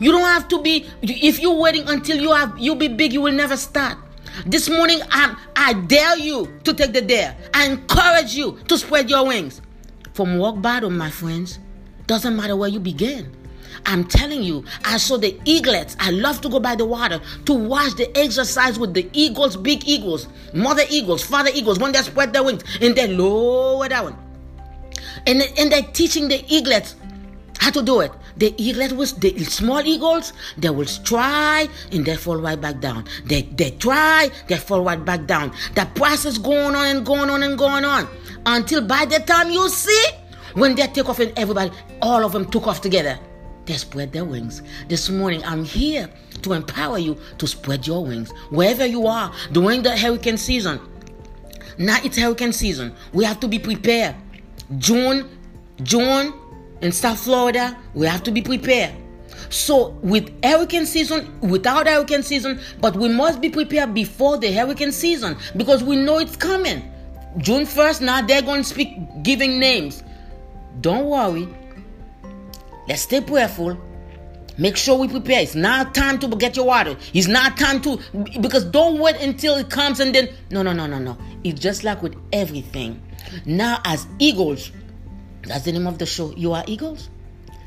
You 0.00 0.10
don't 0.10 0.22
have 0.22 0.48
to 0.48 0.60
be 0.62 0.86
if 1.02 1.40
you're 1.40 1.54
waiting 1.54 1.88
until 1.88 2.20
you 2.20 2.32
have 2.32 2.58
you'll 2.58 2.74
be 2.76 2.88
big, 2.88 3.12
you 3.12 3.20
will 3.20 3.32
never 3.32 3.56
start. 3.56 3.98
This 4.46 4.68
morning 4.68 5.00
I 5.10 5.36
I 5.54 5.74
dare 5.74 6.18
you 6.18 6.52
to 6.64 6.74
take 6.74 6.92
the 6.92 7.00
dare. 7.00 7.36
I 7.54 7.66
encourage 7.66 8.34
you 8.34 8.58
to 8.68 8.76
spread 8.76 9.08
your 9.08 9.26
wings. 9.26 9.60
From 10.12 10.38
rock 10.38 10.60
bottom, 10.60 10.96
my 10.98 11.10
friends, 11.10 11.58
doesn't 12.06 12.36
matter 12.36 12.56
where 12.56 12.68
you 12.68 12.80
begin. 12.80 13.34
I'm 13.86 14.04
telling 14.04 14.42
you, 14.42 14.64
I 14.84 14.96
saw 14.98 15.18
the 15.18 15.38
eaglets. 15.44 15.96
I 16.00 16.10
love 16.10 16.40
to 16.42 16.48
go 16.48 16.58
by 16.58 16.74
the 16.74 16.84
water 16.84 17.20
to 17.46 17.52
watch 17.52 17.94
the 17.94 18.16
exercise 18.16 18.78
with 18.78 18.94
the 18.94 19.08
eagles, 19.12 19.56
big 19.56 19.86
eagles, 19.86 20.28
mother 20.52 20.84
eagles, 20.90 21.24
father 21.24 21.50
eagles, 21.54 21.78
when 21.78 21.92
they 21.92 22.00
spread 22.02 22.32
their 22.32 22.42
wings 22.42 22.62
and 22.80 22.94
they 22.96 23.08
lower 23.08 23.88
down. 23.88 24.16
And, 25.26 25.42
and 25.58 25.70
they're 25.70 25.82
teaching 25.82 26.28
the 26.28 26.44
eaglets 26.48 26.96
how 27.58 27.70
to 27.70 27.82
do 27.82 28.00
it. 28.00 28.12
The 28.36 28.54
eaglet 28.56 28.90
the 29.20 29.44
small 29.44 29.80
eagles, 29.82 30.32
they 30.58 30.70
will 30.70 30.86
try 30.86 31.68
and 31.92 32.04
they 32.04 32.16
fall 32.16 32.36
right 32.36 32.60
back 32.60 32.80
down. 32.80 33.04
They 33.26 33.42
they 33.42 33.70
try, 33.72 34.30
they 34.48 34.56
fall 34.56 34.82
right 34.82 35.02
back 35.02 35.26
down. 35.26 35.52
The 35.74 35.86
process 35.94 36.38
going 36.38 36.74
on 36.74 36.86
and 36.86 37.06
going 37.06 37.30
on 37.30 37.42
and 37.42 37.58
going 37.58 37.84
on 37.84 38.08
until 38.46 38.86
by 38.86 39.04
the 39.04 39.20
time 39.20 39.50
you 39.50 39.68
see 39.68 40.04
when 40.54 40.74
they 40.74 40.86
take 40.86 41.08
off 41.08 41.20
and 41.20 41.36
everybody, 41.38 41.70
all 42.02 42.24
of 42.24 42.32
them 42.32 42.50
took 42.50 42.66
off 42.66 42.80
together. 42.80 43.18
They 43.66 43.74
spread 43.74 44.12
their 44.12 44.24
wings. 44.24 44.62
This 44.88 45.08
morning, 45.08 45.42
I'm 45.44 45.64
here 45.64 46.10
to 46.42 46.52
empower 46.52 46.98
you 46.98 47.16
to 47.38 47.46
spread 47.46 47.86
your 47.86 48.04
wings 48.04 48.30
wherever 48.50 48.84
you 48.84 49.06
are 49.06 49.32
during 49.52 49.82
the 49.82 49.96
hurricane 49.96 50.36
season. 50.36 50.80
Now 51.78 51.98
it's 52.04 52.18
hurricane 52.18 52.52
season. 52.52 52.94
We 53.12 53.24
have 53.24 53.40
to 53.40 53.48
be 53.48 53.58
prepared. 53.58 54.16
June, 54.78 55.28
June 55.82 56.34
in 56.80 56.92
South 56.92 57.20
Florida, 57.20 57.76
we 57.94 58.06
have 58.06 58.22
to 58.24 58.30
be 58.30 58.42
prepared. 58.42 58.94
So 59.50 59.90
with 60.02 60.32
hurricane 60.44 60.86
season, 60.86 61.38
without 61.40 61.86
hurricane 61.86 62.22
season, 62.22 62.60
but 62.80 62.96
we 62.96 63.08
must 63.08 63.40
be 63.40 63.50
prepared 63.50 63.94
before 63.94 64.38
the 64.38 64.52
hurricane 64.52 64.92
season 64.92 65.36
because 65.56 65.82
we 65.82 65.96
know 65.96 66.18
it's 66.18 66.36
coming. 66.36 66.90
June 67.38 67.64
1st, 67.64 68.00
now 68.00 68.22
they're 68.22 68.42
going 68.42 68.62
to 68.62 68.68
speak 68.68 68.96
giving 69.22 69.58
names. 69.58 70.02
Don't 70.80 71.06
worry. 71.06 71.48
Let's 72.88 73.02
stay 73.02 73.20
prayerful. 73.20 73.78
Make 74.56 74.76
sure 74.76 74.98
we 74.98 75.08
prepare. 75.08 75.40
It's 75.40 75.56
not 75.56 75.94
time 75.94 76.18
to 76.20 76.28
get 76.28 76.54
your 76.54 76.66
water. 76.66 76.96
It's 77.12 77.26
not 77.26 77.56
time 77.56 77.80
to 77.82 77.98
because 78.40 78.64
don't 78.64 79.00
wait 79.00 79.16
until 79.16 79.56
it 79.56 79.68
comes 79.68 79.98
and 79.98 80.14
then 80.14 80.28
no 80.50 80.62
no 80.62 80.72
no 80.72 80.86
no 80.86 80.98
no. 80.98 81.18
It's 81.42 81.58
just 81.58 81.82
like 81.82 82.02
with 82.02 82.14
everything. 82.32 83.02
Now 83.46 83.80
as 83.84 84.06
eagles, 84.20 84.70
that's 85.46 85.64
the 85.64 85.72
name 85.72 85.86
of 85.86 85.98
the 85.98 86.06
show. 86.06 86.32
You 86.36 86.52
are 86.52 86.64
eagles. 86.66 87.10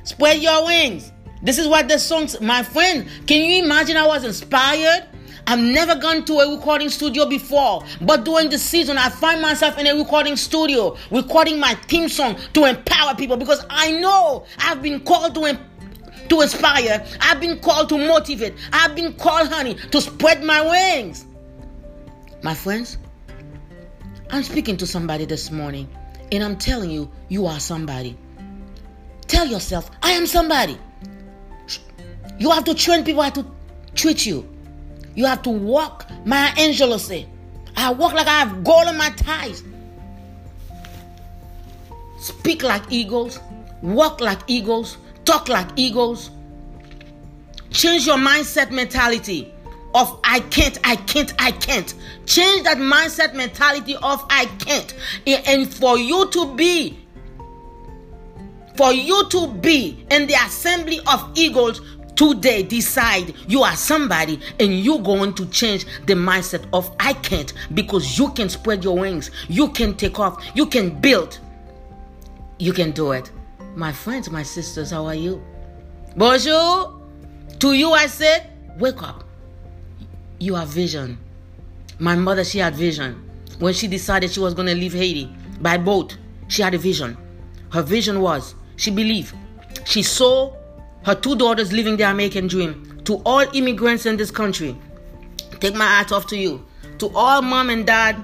Spread 0.03 0.41
your 0.41 0.65
wings. 0.65 1.11
This 1.41 1.57
is 1.57 1.67
what 1.67 1.87
the 1.87 1.99
songs, 1.99 2.39
my 2.41 2.63
friend. 2.63 3.07
Can 3.27 3.43
you 3.43 3.63
imagine? 3.63 3.97
I 3.97 4.07
was 4.07 4.23
inspired. 4.23 5.05
I've 5.49 5.59
never 5.59 5.95
gone 5.95 6.25
to 6.25 6.39
a 6.39 6.55
recording 6.57 6.89
studio 6.89 7.25
before, 7.25 7.81
but 8.01 8.25
during 8.25 8.49
the 8.49 8.57
season, 8.57 8.97
I 8.97 9.07
find 9.07 9.41
myself 9.41 9.77
in 9.77 9.87
a 9.87 9.95
recording 9.95 10.35
studio, 10.35 10.97
recording 11.09 11.57
my 11.57 11.73
theme 11.87 12.09
song 12.09 12.37
to 12.53 12.65
empower 12.65 13.15
people 13.15 13.37
because 13.37 13.65
I 13.69 13.91
know 13.91 14.45
I've 14.59 14.81
been 14.81 14.99
called 14.99 15.35
to 15.35 15.57
to 16.27 16.41
inspire. 16.41 17.05
I've 17.21 17.39
been 17.39 17.59
called 17.59 17.87
to 17.89 17.97
motivate. 17.97 18.55
I've 18.73 18.93
been 18.93 19.13
called, 19.13 19.47
honey, 19.47 19.75
to 19.75 20.01
spread 20.01 20.43
my 20.43 20.61
wings. 20.61 21.25
My 22.43 22.53
friends, 22.53 22.97
I'm 24.29 24.43
speaking 24.43 24.75
to 24.77 24.85
somebody 24.85 25.23
this 25.23 25.49
morning, 25.49 25.87
and 26.31 26.43
I'm 26.43 26.57
telling 26.57 26.89
you, 26.89 27.09
you 27.29 27.45
are 27.45 27.59
somebody. 27.59 28.17
Tell 29.27 29.47
yourself, 29.47 29.89
I 30.01 30.11
am 30.11 30.25
somebody. 30.25 30.77
You 32.39 32.51
have 32.51 32.65
to 32.65 32.75
train 32.75 33.03
people 33.03 33.23
how 33.23 33.29
to 33.31 33.45
treat 33.95 34.25
you. 34.25 34.47
You 35.15 35.25
have 35.25 35.41
to 35.43 35.49
walk. 35.49 36.05
My 36.25 36.53
angel 36.57 36.97
say, 36.99 37.27
I 37.75 37.91
walk 37.91 38.13
like 38.13 38.27
I 38.27 38.39
have 38.39 38.63
gold 38.63 38.87
in 38.87 38.97
my 38.97 39.09
ties. 39.11 39.63
Speak 42.19 42.63
like 42.63 42.83
eagles, 42.89 43.39
walk 43.81 44.21
like 44.21 44.39
eagles, 44.47 44.97
talk 45.25 45.49
like 45.49 45.67
eagles. 45.75 46.31
Change 47.69 48.07
your 48.07 48.17
mindset 48.17 48.71
mentality 48.71 49.53
of 49.93 50.19
I 50.23 50.41
can't, 50.41 50.77
I 50.83 50.95
can't, 50.95 51.33
I 51.39 51.51
can't. 51.51 51.93
Change 52.25 52.63
that 52.63 52.77
mindset 52.77 53.33
mentality 53.33 53.95
of 53.95 54.25
I 54.29 54.45
can't. 54.59 54.93
And 55.47 55.73
for 55.73 55.97
you 55.97 56.29
to 56.31 56.55
be, 56.55 56.99
for 58.75 58.93
you 58.93 59.27
to 59.29 59.47
be 59.47 60.05
in 60.11 60.27
the 60.27 60.35
assembly 60.35 60.99
of 61.07 61.31
eagles, 61.35 61.81
today 62.15 62.63
decide 62.63 63.33
you 63.47 63.63
are 63.63 63.75
somebody 63.75 64.39
and 64.59 64.79
you're 64.79 64.99
going 64.99 65.33
to 65.35 65.45
change 65.47 65.85
the 66.05 66.13
mindset 66.13 66.65
of 66.73 66.93
I 66.99 67.13
can't 67.13 67.53
because 67.73 68.17
you 68.17 68.31
can 68.31 68.49
spread 68.49 68.83
your 68.83 68.97
wings, 68.97 69.31
you 69.47 69.69
can 69.69 69.95
take 69.95 70.19
off, 70.19 70.43
you 70.53 70.65
can 70.65 70.99
build, 70.99 71.39
you 72.59 72.73
can 72.73 72.91
do 72.91 73.11
it. 73.11 73.31
My 73.75 73.91
friends, 73.91 74.29
my 74.31 74.43
sisters, 74.43 74.91
how 74.91 75.05
are 75.05 75.15
you? 75.15 75.41
Bonjour. 76.15 76.99
To 77.59 77.73
you, 77.73 77.91
I 77.91 78.07
said, 78.07 78.49
wake 78.77 79.01
up. 79.03 79.26
You 80.39 80.55
have 80.55 80.67
vision. 80.69 81.17
My 81.99 82.15
mother, 82.15 82.43
she 82.43 82.59
had 82.59 82.75
vision. 82.75 83.23
When 83.59 83.73
she 83.73 83.87
decided 83.87 84.31
she 84.31 84.39
was 84.39 84.53
going 84.53 84.67
to 84.67 84.75
leave 84.75 84.93
Haiti 84.93 85.33
by 85.61 85.77
boat, 85.77 86.17
she 86.47 86.61
had 86.61 86.73
a 86.75 86.77
vision. 86.77 87.17
Her 87.71 87.81
vision 87.81 88.21
was 88.21 88.55
she 88.75 88.91
believed. 88.91 89.35
She 89.85 90.03
saw 90.03 90.55
her 91.03 91.15
two 91.15 91.35
daughters 91.35 91.73
living 91.73 91.97
the 91.97 92.09
American 92.09 92.47
dream. 92.47 93.01
To 93.05 93.21
all 93.25 93.45
immigrants 93.53 94.05
in 94.05 94.17
this 94.17 94.31
country, 94.31 94.75
take 95.59 95.73
my 95.73 95.85
hat 95.85 96.11
off 96.11 96.27
to 96.27 96.37
you. 96.37 96.65
To 96.99 97.09
all 97.15 97.41
mom 97.41 97.69
and 97.69 97.85
dad 97.85 98.23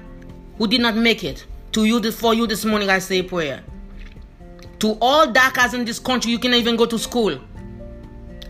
who 0.58 0.66
did 0.66 0.80
not 0.80 0.96
make 0.96 1.24
it, 1.24 1.44
to 1.72 1.84
you 1.84 2.10
for 2.12 2.34
you 2.34 2.46
this 2.46 2.64
morning, 2.64 2.90
I 2.90 2.98
say 2.98 3.22
prayer. 3.22 3.62
To 4.80 4.96
all 5.00 5.26
DACAs 5.26 5.74
in 5.74 5.84
this 5.84 5.98
country, 5.98 6.30
you 6.30 6.38
can 6.38 6.54
even 6.54 6.76
go 6.76 6.86
to 6.86 6.98
school. 6.98 7.40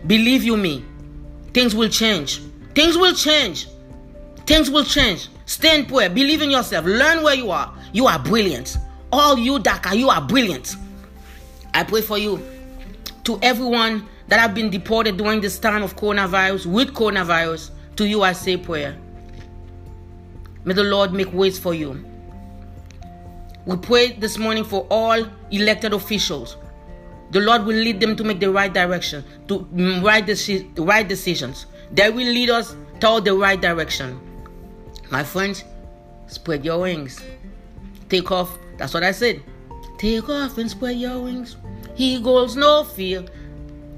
Believe 0.05 0.43
you 0.43 0.57
me, 0.57 0.83
things 1.53 1.73
will 1.73 1.89
change. 1.89 2.41
Things 2.75 2.97
will 2.97 3.13
change. 3.13 3.67
Things 4.45 4.69
will 4.69 4.83
change. 4.83 5.29
Stay 5.45 5.79
in 5.79 5.85
prayer. 5.85 6.09
Believe 6.09 6.41
in 6.41 6.51
yourself. 6.51 6.85
Learn 6.85 7.23
where 7.23 7.33
you 7.35 7.49
are. 7.49 7.73
You 7.93 8.07
are 8.07 8.19
brilliant. 8.19 8.77
All 9.11 9.37
you 9.37 9.59
DACA, 9.59 9.97
you 9.97 10.09
are 10.09 10.21
brilliant. 10.21 10.75
I 11.73 11.83
pray 11.83 12.01
for 12.01 12.17
you. 12.17 12.43
To 13.23 13.39
everyone 13.41 14.07
that 14.27 14.39
have 14.39 14.53
been 14.53 14.69
deported 14.69 15.17
during 15.17 15.41
this 15.41 15.57
time 15.57 15.83
of 15.83 15.95
coronavirus, 15.95 16.65
with 16.65 16.93
coronavirus, 16.93 17.71
to 17.95 18.05
you 18.05 18.21
I 18.23 18.33
say 18.33 18.57
prayer. 18.57 18.97
May 20.63 20.73
the 20.73 20.83
Lord 20.83 21.13
make 21.13 21.31
ways 21.31 21.57
for 21.57 21.73
you. 21.73 22.03
We 23.65 23.77
pray 23.77 24.11
this 24.13 24.37
morning 24.37 24.63
for 24.63 24.85
all 24.89 25.25
elected 25.51 25.93
officials. 25.93 26.57
The 27.31 27.39
Lord 27.39 27.65
will 27.65 27.75
lead 27.75 27.99
them 27.99 28.15
to 28.15 28.23
make 28.23 28.39
the 28.39 28.51
right 28.51 28.71
direction, 28.71 29.23
to 29.47 29.59
mm, 29.59 30.03
right, 30.03 30.25
deci- 30.25 30.71
right 30.77 31.07
decisions. 31.07 31.65
They 31.95 32.09
will 32.09 32.27
lead 32.27 32.49
us 32.49 32.75
toward 32.99 33.23
the 33.23 33.33
right 33.33 33.59
direction. 33.59 34.19
My 35.11 35.23
friends, 35.23 35.63
spread 36.27 36.65
your 36.65 36.81
wings. 36.81 37.23
Take 38.09 38.31
off. 38.31 38.57
That's 38.77 38.93
what 38.93 39.03
I 39.03 39.11
said. 39.11 39.41
Take 39.97 40.27
off 40.27 40.57
and 40.57 40.69
spread 40.69 40.97
your 40.97 41.21
wings. 41.21 41.55
He 41.95 42.19
goes 42.19 42.57
no 42.57 42.83
fear. 42.83 43.23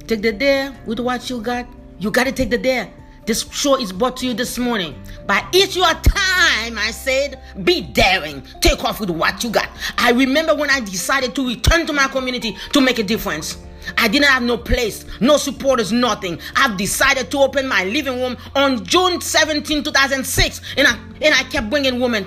Take 0.06 0.22
the 0.22 0.32
dare 0.32 0.76
with 0.86 1.00
what 1.00 1.28
you 1.30 1.42
got. 1.42 1.66
You 1.98 2.12
got 2.12 2.26
to 2.26 2.32
take 2.32 2.52
the 2.52 2.60
dare. 2.60 2.94
This 3.26 3.50
show 3.52 3.80
is 3.80 3.92
brought 3.92 4.16
to 4.18 4.28
you 4.28 4.34
this 4.36 4.60
morning. 4.60 4.96
By 5.26 5.44
it's 5.52 5.76
your 5.76 5.92
time, 5.92 6.78
I 6.78 6.92
said, 6.92 7.42
be 7.64 7.82
daring. 7.82 8.44
Take 8.62 8.86
off 8.86 9.00
with 9.00 9.10
what 9.10 9.44
you 9.44 9.50
got. 9.50 9.70
I 9.98 10.12
remember 10.12 10.56
when 10.56 10.70
I 10.70 10.82
decided 10.82 11.34
to 11.36 11.48
return 11.48 11.88
to 11.88 11.94
my 11.94 12.08
community 12.08 12.56
to 12.74 12.80
make 12.80 13.00
a 13.00 13.04
difference. 13.04 13.58
I 13.98 14.08
didn't 14.08 14.28
have 14.28 14.44
no 14.44 14.58
place, 14.58 15.06
no 15.20 15.38
supporters, 15.38 15.92
nothing. 15.92 16.40
I've 16.56 16.78
decided 16.78 17.32
to 17.32 17.38
open 17.40 17.68
my 17.68 17.84
living 17.86 18.20
room 18.20 18.38
on 18.56 18.84
June 18.84 19.22
17, 19.22 19.84
2006. 19.84 20.62
And 20.78 20.88
I, 20.88 20.98
and 21.22 21.34
I 21.34 21.44
kept 21.44 21.70
bringing 21.70 22.00
women. 22.00 22.26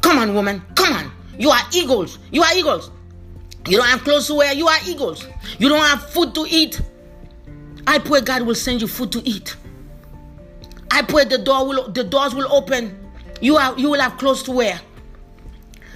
Come 0.00 0.18
on, 0.18 0.34
woman. 0.34 0.62
Come 0.74 0.92
on. 0.92 1.12
You 1.38 1.50
are 1.50 1.62
eagles. 1.72 2.18
You 2.30 2.42
are 2.42 2.54
eagles. 2.54 2.90
You 3.66 3.78
don't 3.78 3.86
have 3.86 4.02
clothes 4.02 4.26
to 4.26 4.34
wear. 4.34 4.52
You 4.52 4.66
are 4.68 4.78
eagles. 4.86 5.26
You 5.58 5.68
don't 5.68 5.84
have 5.84 6.10
food 6.10 6.34
to 6.34 6.46
eat. 6.48 6.80
I 7.86 7.98
pray 7.98 8.20
God 8.20 8.42
will 8.42 8.54
send 8.54 8.80
you 8.80 8.88
food 8.88 9.12
to 9.12 9.28
eat. 9.28 9.56
I 10.90 11.02
pray 11.02 11.24
the 11.24 11.38
door 11.38 11.66
will 11.66 11.88
the 11.90 12.04
doors 12.04 12.34
will 12.34 12.52
open. 12.52 12.98
You 13.40 13.56
are 13.56 13.76
you 13.78 13.90
will 13.90 14.00
have 14.00 14.18
clothes 14.18 14.42
to 14.44 14.52
wear. 14.52 14.80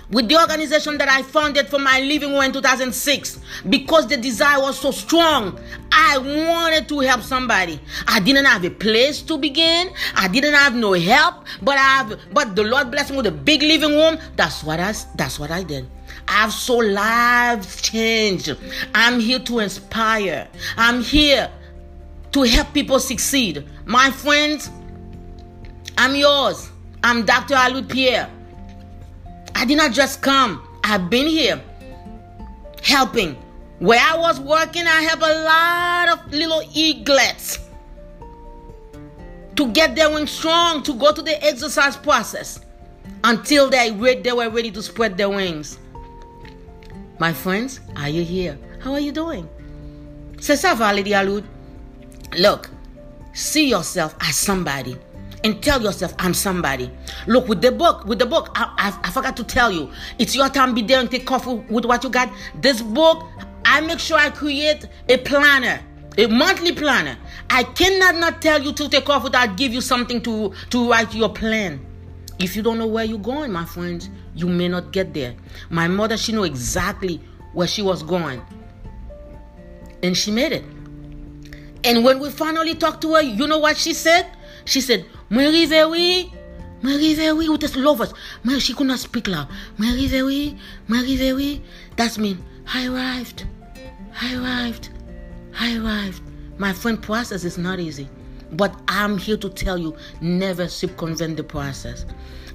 With 0.08 0.28
the 0.28 0.40
organization 0.40 0.98
that 0.98 1.08
I 1.08 1.22
founded 1.22 1.68
for 1.68 1.80
my 1.80 1.98
living 2.00 2.32
room 2.32 2.42
in 2.42 2.52
2006, 2.52 3.40
because 3.68 4.06
the 4.06 4.16
desire 4.16 4.60
was 4.60 4.78
so 4.78 4.92
strong, 4.92 5.58
I 5.90 6.18
wanted 6.18 6.88
to 6.90 7.00
help 7.00 7.22
somebody. 7.22 7.80
I 8.06 8.20
didn't 8.20 8.44
have 8.44 8.64
a 8.64 8.70
place 8.70 9.20
to 9.22 9.36
begin. 9.36 9.90
I 10.14 10.28
didn't 10.28 10.54
have 10.54 10.76
no 10.76 10.92
help, 10.92 11.44
but 11.60 11.76
I 11.76 11.82
have 11.82 12.20
but 12.32 12.54
the 12.54 12.62
Lord 12.62 12.92
blessed 12.92 13.10
me 13.10 13.16
with 13.16 13.26
a 13.26 13.32
big 13.32 13.62
living 13.62 13.90
room. 13.90 14.18
That's 14.36 14.62
what 14.62 14.78
I 14.78 14.94
that's 15.16 15.40
what 15.40 15.50
I 15.50 15.64
did. 15.64 15.88
I've 16.28 16.52
so 16.52 16.76
lives 16.76 17.80
changed. 17.82 18.56
I'm 18.94 19.18
here 19.18 19.40
to 19.40 19.58
inspire. 19.58 20.48
I'm 20.76 21.02
here 21.02 21.50
to 22.32 22.42
help 22.42 22.72
people 22.74 23.00
succeed. 23.00 23.66
My 23.86 24.10
friends, 24.10 24.70
I'm 25.98 26.14
yours. 26.14 26.70
I'm 27.02 27.24
Dr. 27.24 27.54
Alourdes 27.54 27.92
Pierre. 27.92 28.30
I 29.56 29.64
did 29.64 29.78
not 29.78 29.92
just 29.92 30.20
come, 30.20 30.62
I've 30.84 31.08
been 31.08 31.26
here 31.26 31.58
helping. 32.82 33.36
Where 33.78 33.98
I 33.98 34.18
was 34.18 34.38
working, 34.38 34.82
I 34.86 35.00
have 35.02 35.22
a 35.22 35.34
lot 35.44 36.08
of 36.18 36.32
little 36.32 36.62
eaglets 36.74 37.58
to 39.56 39.72
get 39.72 39.96
their 39.96 40.10
wings 40.10 40.30
strong, 40.30 40.82
to 40.82 40.92
go 40.92 41.10
to 41.10 41.22
the 41.22 41.42
exercise 41.42 41.96
process 41.96 42.60
until 43.24 43.70
they, 43.70 43.90
they 43.90 44.32
were 44.32 44.50
ready 44.50 44.70
to 44.70 44.82
spread 44.82 45.16
their 45.16 45.30
wings. 45.30 45.78
My 47.18 47.32
friends, 47.32 47.80
are 47.96 48.10
you 48.10 48.24
here? 48.24 48.58
How 48.80 48.92
are 48.92 49.00
you 49.00 49.12
doing? 49.12 49.48
C'est 50.38 50.56
ça 50.56 50.74
va, 50.76 50.92
Lady 50.92 51.14
Alourdes. 51.14 51.46
Look, 52.38 52.68
see 53.32 53.70
yourself 53.70 54.14
as 54.20 54.36
somebody 54.36 54.98
and 55.46 55.62
tell 55.62 55.80
yourself 55.80 56.12
i'm 56.18 56.34
somebody. 56.34 56.90
Look 57.28 57.46
with 57.48 57.62
the 57.62 57.70
book 57.70 58.04
with 58.04 58.18
the 58.18 58.26
book 58.26 58.50
i, 58.56 58.64
I, 58.76 59.08
I 59.08 59.10
forgot 59.10 59.36
to 59.36 59.44
tell 59.44 59.70
you. 59.70 59.90
It's 60.18 60.34
your 60.34 60.48
time. 60.48 60.74
Be 60.74 60.82
there 60.82 60.98
and 61.00 61.10
take 61.10 61.24
coffee 61.24 61.54
with 61.70 61.84
what 61.84 62.02
you 62.02 62.10
got. 62.10 62.30
This 62.60 62.82
book 62.82 63.24
i 63.64 63.80
make 63.80 64.00
sure 64.00 64.18
i 64.18 64.28
create 64.28 64.86
a 65.08 65.16
planner 65.18 65.80
a 66.18 66.26
monthly 66.28 66.72
planner. 66.72 67.16
I 67.50 67.62
cannot 67.62 68.16
not 68.16 68.40
tell 68.40 68.62
you 68.62 68.72
to 68.72 68.88
take 68.88 69.08
off 69.08 69.22
without 69.22 69.56
give 69.56 69.72
you 69.72 69.80
something 69.80 70.20
to 70.22 70.52
to 70.70 70.90
write 70.90 71.14
your 71.14 71.28
plan. 71.28 71.84
If 72.38 72.56
you 72.56 72.62
don't 72.62 72.78
know 72.78 72.86
where 72.86 73.04
you're 73.04 73.18
going 73.18 73.52
my 73.52 73.64
friends 73.64 74.10
you 74.34 74.48
may 74.48 74.68
not 74.68 74.92
get 74.92 75.14
there. 75.14 75.34
My 75.70 75.86
mother 75.86 76.16
she 76.16 76.32
knew 76.32 76.42
exactly 76.44 77.20
where 77.52 77.68
she 77.68 77.82
was 77.82 78.02
going. 78.02 78.42
And 80.02 80.16
she 80.16 80.30
made 80.32 80.52
it. 80.52 80.64
And 81.84 82.04
when 82.04 82.18
we 82.18 82.30
finally 82.30 82.74
talked 82.74 83.00
to 83.02 83.14
her 83.14 83.22
you 83.22 83.46
know 83.46 83.58
what 83.58 83.76
she 83.76 83.94
said? 83.94 84.26
She 84.64 84.80
said 84.80 85.06
Mwen 85.28 85.50
rive 85.50 85.80
wè, 85.90 86.08
mwen 86.82 86.98
rive 87.02 87.32
wè, 87.34 87.48
ou 87.50 87.58
te 87.58 87.70
love 87.80 88.04
us. 88.04 88.12
Mwen, 88.44 88.60
she 88.60 88.74
could 88.74 88.86
not 88.86 88.98
speak 89.02 89.26
loud. 89.26 89.48
Mwen 89.78 89.96
rive 89.98 90.22
wè, 90.22 90.54
mwen 90.86 91.02
rive 91.02 91.32
wè. 91.34 91.48
That's 91.96 92.18
mean, 92.18 92.38
I 92.72 92.86
arrived, 92.86 93.44
I 94.22 94.34
arrived, 94.36 94.90
I 95.58 95.76
arrived. 95.78 96.22
My 96.58 96.72
friend, 96.72 97.02
process 97.02 97.44
is 97.44 97.58
not 97.58 97.80
easy. 97.80 98.08
But 98.52 98.74
I'm 98.86 99.18
here 99.18 99.36
to 99.36 99.48
tell 99.48 99.76
you, 99.76 99.96
never 100.20 100.68
circumvent 100.68 101.36
the 101.36 101.42
process. 101.42 102.06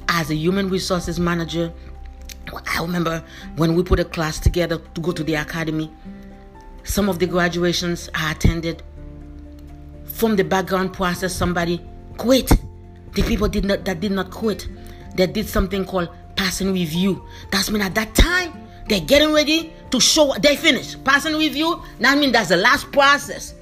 As 0.08 0.30
a 0.30 0.36
human 0.36 0.70
resources 0.70 1.20
manager, 1.20 1.72
I 2.74 2.82
remember 2.82 3.24
when 3.58 3.76
we 3.76 3.84
put 3.84 4.00
a 4.00 4.06
class 4.06 4.40
together 4.40 4.78
to 4.78 5.02
go 5.02 5.12
to 5.12 5.24
the 5.24 5.36
academy, 5.36 5.92
some 6.84 7.10
of 7.10 7.20
the 7.20 7.28
graduations 7.28 8.10
I 8.16 8.32
attended, 8.32 8.82
from 10.06 10.38
the 10.38 10.44
background 10.44 10.94
process, 10.94 11.36
somebody 11.36 11.82
quit. 12.22 12.52
The 13.14 13.24
people 13.24 13.48
did 13.48 13.66
not 13.66 13.84
that 13.86 14.00
did 14.00 14.12
not 14.12 14.30
quit. 14.30 14.68
They 15.16 15.28
did 15.28 15.48
something 15.48 15.86
called 15.86 16.10
passing 16.36 16.72
review. 16.72 17.26
That's 17.52 17.72
mean 17.72 17.82
at 17.82 17.96
that 17.96 18.14
time 18.14 18.54
they're 18.88 19.00
getting 19.00 19.34
ready 19.34 19.74
to 19.90 20.00
show 20.00 20.34
they 20.40 20.56
finished. 20.56 21.04
Passing 21.04 21.36
review, 21.36 21.82
that 22.00 22.18
means 22.18 22.34
that's 22.34 22.50
the 22.50 22.58
last 22.58 22.92
process. 22.92 23.56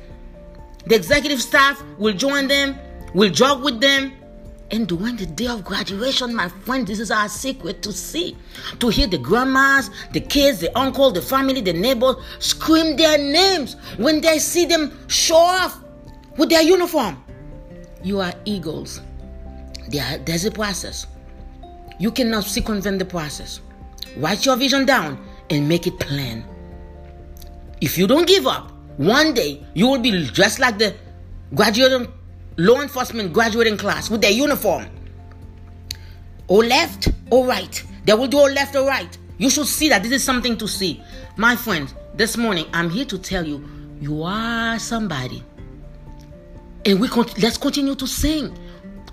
The 0.86 0.96
executive 0.96 1.42
staff 1.42 1.82
will 1.98 2.14
join 2.14 2.48
them, 2.48 2.78
will 3.14 3.32
jog 3.32 3.64
with 3.64 3.80
them. 3.80 4.14
And 4.72 4.88
during 4.88 5.16
the 5.16 5.26
day 5.26 5.48
of 5.48 5.64
graduation, 5.64 6.36
my 6.36 6.50
friend, 6.50 6.86
this 6.86 7.00
is 7.00 7.10
our 7.10 7.28
secret 7.28 7.82
to 7.84 7.92
see. 7.92 8.38
To 8.80 8.90
hear 8.90 9.08
the 9.08 9.18
grandmas, 9.18 9.90
the 10.12 10.20
kids, 10.20 10.60
the 10.60 10.78
uncle, 10.78 11.12
the 11.12 11.22
family, 11.22 11.62
the 11.62 11.74
neighbors 11.74 12.18
scream 12.40 12.96
their 12.98 13.18
names 13.18 13.76
when 13.98 14.22
they 14.22 14.38
see 14.38 14.66
them 14.66 14.92
show 15.08 15.38
off 15.38 15.80
with 16.38 16.50
their 16.50 16.62
uniform. 16.62 17.24
You 18.04 18.20
are 18.20 18.34
eagles. 18.46 19.02
There, 19.90 20.18
there's 20.20 20.46
a 20.46 20.52
process. 20.52 21.08
You 22.00 22.12
cannot 22.12 22.46
circumvent 22.46 23.00
the 23.00 23.06
process. 23.06 23.60
Write 24.18 24.46
your 24.46 24.56
vision 24.56 24.86
down 24.86 25.24
and 25.50 25.68
make 25.68 25.88
it 25.88 26.00
plain. 26.00 26.46
If 27.82 27.98
you 27.98 28.08
don't 28.08 28.28
give 28.28 28.48
up, 28.48 28.72
one 28.98 29.34
day 29.34 29.64
you 29.74 29.88
will 29.88 30.00
be 30.00 30.28
dressed 30.28 30.60
like 30.60 30.78
the 30.78 30.96
graduating 31.56 32.12
law 32.58 32.82
enforcement 32.82 33.34
graduating 33.34 33.78
class 33.78 34.10
with 34.10 34.22
their 34.22 34.32
uniform. 34.32 34.88
Or 36.48 36.64
left 36.64 37.10
or 37.32 37.46
right. 37.46 37.84
They 38.06 38.14
will 38.14 38.28
do 38.28 38.40
left 38.40 38.76
or 38.76 38.86
right. 38.86 39.18
You 39.38 39.50
should 39.50 39.68
see 39.68 39.90
that 39.90 40.04
this 40.04 40.12
is 40.12 40.24
something 40.24 40.58
to 40.58 40.68
see. 40.68 41.02
My 41.38 41.56
friend, 41.56 41.94
this 42.16 42.38
morning 42.38 42.66
I'm 42.74 42.90
here 42.90 43.06
to 43.06 43.18
tell 43.18 43.46
you 43.46 43.68
you 44.02 44.24
are 44.24 44.80
somebody. 44.80 45.44
And 46.86 47.00
we 47.00 47.08
con- 47.08 47.28
let's 47.42 47.58
continue 47.58 47.96
to 47.96 48.08
sing. 48.08 48.58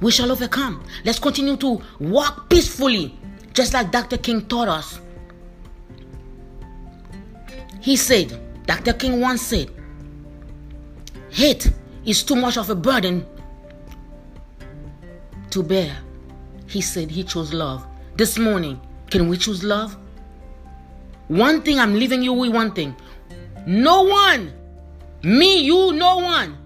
We 0.01 0.11
shall 0.11 0.31
overcome. 0.31 0.85
Let's 1.05 1.19
continue 1.19 1.57
to 1.57 1.81
walk 1.99 2.49
peacefully, 2.51 3.19
just 3.55 3.73
like 3.73 3.91
Dr. 3.91 4.19
King 4.19 4.47
taught 4.47 4.69
us. 4.69 5.01
He 7.81 7.97
said, 7.97 8.39
Dr. 8.67 8.93
King 8.93 9.21
once 9.21 9.43
said, 9.43 9.71
hate 11.31 11.71
is 12.05 12.23
too 12.23 12.37
much 12.37 12.57
of 12.57 12.69
a 12.71 12.75
burden 12.75 13.27
to 15.51 15.63
bear. 15.63 15.97
He 16.67 16.81
said 16.81 17.11
he 17.11 17.23
chose 17.23 17.53
love. 17.53 17.87
This 18.17 18.39
morning, 18.39 18.81
can 19.11 19.29
we 19.29 19.37
choose 19.37 19.63
love? 19.63 19.97
One 21.29 21.63
thing 21.63 21.79
I'm 21.79 21.95
leaving 21.95 22.23
you 22.23 22.33
with 22.33 22.51
one 22.53 22.73
thing. 22.73 22.95
No 23.67 24.03
one, 24.03 24.53
me, 25.23 25.63
you, 25.63 25.93
no 25.93 26.19
one 26.19 26.57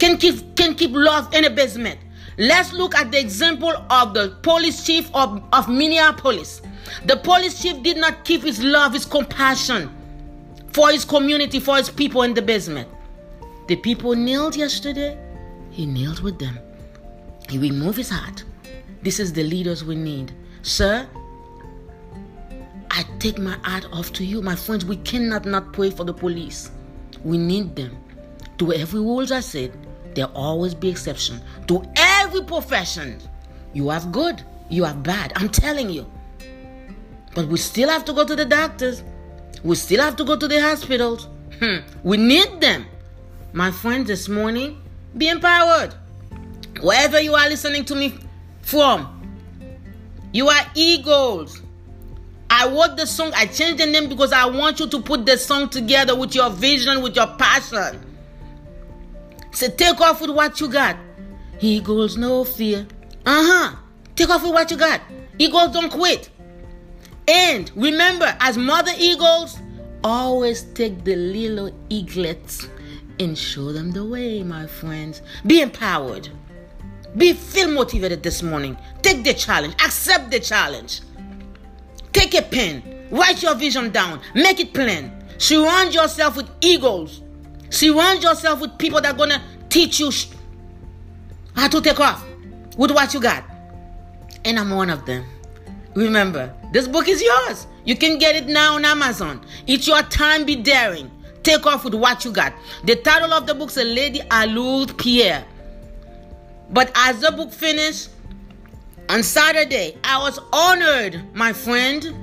can 0.00 0.16
keep 0.16 0.56
can 0.56 0.74
keep 0.74 0.90
love 0.92 1.32
in 1.34 1.44
a 1.44 1.50
basement. 1.50 2.00
Let's 2.38 2.72
look 2.72 2.94
at 2.94 3.12
the 3.12 3.20
example 3.20 3.70
of 3.90 4.14
the 4.14 4.30
police 4.42 4.84
chief 4.84 5.10
of, 5.14 5.42
of 5.52 5.68
Minneapolis. 5.68 6.62
The 7.04 7.16
police 7.16 7.60
chief 7.60 7.82
did 7.82 7.98
not 7.98 8.24
keep 8.24 8.42
his 8.42 8.62
love, 8.64 8.94
his 8.94 9.04
compassion 9.04 9.90
for 10.72 10.90
his 10.90 11.04
community, 11.04 11.60
for 11.60 11.76
his 11.76 11.90
people 11.90 12.22
in 12.22 12.32
the 12.32 12.40
basement. 12.40 12.88
The 13.68 13.76
people 13.76 14.14
kneeled 14.14 14.56
yesterday, 14.56 15.18
he 15.70 15.84
kneeled 15.84 16.20
with 16.20 16.38
them. 16.38 16.58
He 17.48 17.58
removed 17.58 17.98
his 17.98 18.08
heart. 18.08 18.42
This 19.02 19.20
is 19.20 19.32
the 19.32 19.42
leaders 19.42 19.84
we 19.84 19.96
need. 19.96 20.32
Sir, 20.62 21.06
I 22.90 23.04
take 23.18 23.38
my 23.38 23.56
heart 23.64 23.86
off 23.92 24.12
to 24.14 24.24
you. 24.24 24.40
My 24.40 24.56
friends, 24.56 24.84
we 24.84 24.96
cannot 24.96 25.44
not 25.44 25.72
pray 25.72 25.90
for 25.90 26.04
the 26.04 26.14
police. 26.14 26.70
We 27.22 27.36
need 27.38 27.76
them. 27.76 27.96
To 28.58 28.72
every 28.72 29.00
rules 29.00 29.32
I 29.32 29.40
said, 29.40 29.72
there 30.14 30.26
always 30.26 30.74
be 30.74 30.88
exception. 30.88 31.40
To 31.68 31.82
every 31.96 32.42
profession, 32.42 33.18
you 33.72 33.88
have 33.88 34.12
good, 34.12 34.42
you 34.68 34.84
have 34.84 35.02
bad. 35.02 35.32
I'm 35.36 35.48
telling 35.48 35.90
you. 35.90 36.10
But 37.34 37.46
we 37.46 37.58
still 37.58 37.88
have 37.88 38.04
to 38.06 38.12
go 38.12 38.24
to 38.24 38.34
the 38.34 38.44
doctors. 38.44 39.02
We 39.62 39.76
still 39.76 40.02
have 40.02 40.16
to 40.16 40.24
go 40.24 40.36
to 40.36 40.48
the 40.48 40.60
hospitals. 40.60 41.28
Hmm. 41.60 41.78
We 42.02 42.16
need 42.16 42.60
them. 42.60 42.86
My 43.52 43.70
friends, 43.70 44.08
this 44.08 44.28
morning, 44.28 44.80
be 45.16 45.28
empowered. 45.28 45.94
Wherever 46.80 47.20
you 47.20 47.34
are 47.34 47.48
listening 47.48 47.84
to 47.86 47.94
me 47.94 48.14
from, 48.62 49.16
you 50.32 50.48
are 50.48 50.62
eagles. 50.74 51.60
I 52.48 52.68
wrote 52.68 52.96
the 52.96 53.06
song, 53.06 53.32
I 53.34 53.46
changed 53.46 53.78
the 53.78 53.86
name 53.86 54.08
because 54.08 54.32
I 54.32 54.46
want 54.46 54.80
you 54.80 54.88
to 54.88 55.00
put 55.00 55.24
the 55.24 55.36
song 55.36 55.68
together 55.68 56.16
with 56.16 56.34
your 56.34 56.50
vision, 56.50 57.02
with 57.02 57.14
your 57.14 57.28
passion. 57.36 58.09
Say, 59.52 59.68
take 59.70 60.00
off 60.00 60.20
with 60.20 60.30
what 60.30 60.60
you 60.60 60.68
got. 60.68 60.96
Eagles, 61.60 62.16
no 62.16 62.44
fear. 62.44 62.86
Uh 63.26 63.44
huh. 63.44 63.76
Take 64.16 64.30
off 64.30 64.42
with 64.42 64.52
what 64.52 64.70
you 64.70 64.76
got. 64.76 65.00
Eagles 65.38 65.72
don't 65.72 65.90
quit. 65.90 66.30
And 67.28 67.70
remember, 67.74 68.36
as 68.40 68.56
mother 68.56 68.92
eagles, 68.98 69.58
always 70.02 70.62
take 70.74 71.04
the 71.04 71.16
little 71.16 71.70
eaglets 71.88 72.68
and 73.18 73.36
show 73.36 73.72
them 73.72 73.90
the 73.90 74.04
way, 74.04 74.42
my 74.42 74.66
friends. 74.66 75.22
Be 75.46 75.60
empowered. 75.60 76.28
Be 77.16 77.32
feel 77.32 77.70
motivated 77.70 78.22
this 78.22 78.42
morning. 78.42 78.76
Take 79.02 79.24
the 79.24 79.34
challenge. 79.34 79.74
Accept 79.74 80.30
the 80.30 80.40
challenge. 80.40 81.00
Take 82.12 82.34
a 82.34 82.42
pen. 82.42 83.08
Write 83.10 83.42
your 83.42 83.54
vision 83.54 83.90
down. 83.90 84.20
Make 84.34 84.60
it 84.60 84.72
plain. 84.72 85.12
Surround 85.38 85.94
yourself 85.94 86.36
with 86.36 86.48
eagles 86.60 87.22
Surround 87.70 88.22
yourself 88.22 88.60
with 88.60 88.76
people 88.78 89.00
that 89.00 89.14
are 89.14 89.16
gonna 89.16 89.42
teach 89.68 90.00
you 90.00 90.10
how 91.54 91.68
to 91.68 91.80
take 91.80 92.00
off 92.00 92.24
with 92.76 92.90
what 92.90 93.14
you 93.14 93.20
got. 93.20 93.44
And 94.44 94.58
I'm 94.58 94.70
one 94.70 94.90
of 94.90 95.06
them. 95.06 95.24
Remember, 95.94 96.52
this 96.72 96.86
book 96.86 97.08
is 97.08 97.22
yours. 97.22 97.66
You 97.84 97.96
can 97.96 98.18
get 98.18 98.36
it 98.36 98.46
now 98.46 98.74
on 98.74 98.84
Amazon. 98.84 99.40
It's 99.66 99.86
your 99.86 100.02
time, 100.02 100.44
be 100.44 100.56
daring. 100.56 101.10
Take 101.42 101.66
off 101.66 101.84
with 101.84 101.94
what 101.94 102.24
you 102.24 102.32
got. 102.32 102.52
The 102.84 102.96
title 102.96 103.32
of 103.32 103.46
the 103.46 103.54
book 103.54 103.70
is 103.70 103.76
A 103.78 103.84
Lady 103.84 104.20
Alourdes 104.30 104.92
Pierre. 104.94 105.44
But 106.70 106.92
as 106.94 107.20
the 107.20 107.32
book 107.32 107.52
finished, 107.52 108.10
on 109.08 109.22
Saturday, 109.22 109.96
I 110.04 110.18
was 110.18 110.38
honored, 110.52 111.34
my 111.34 111.52
friend, 111.52 112.14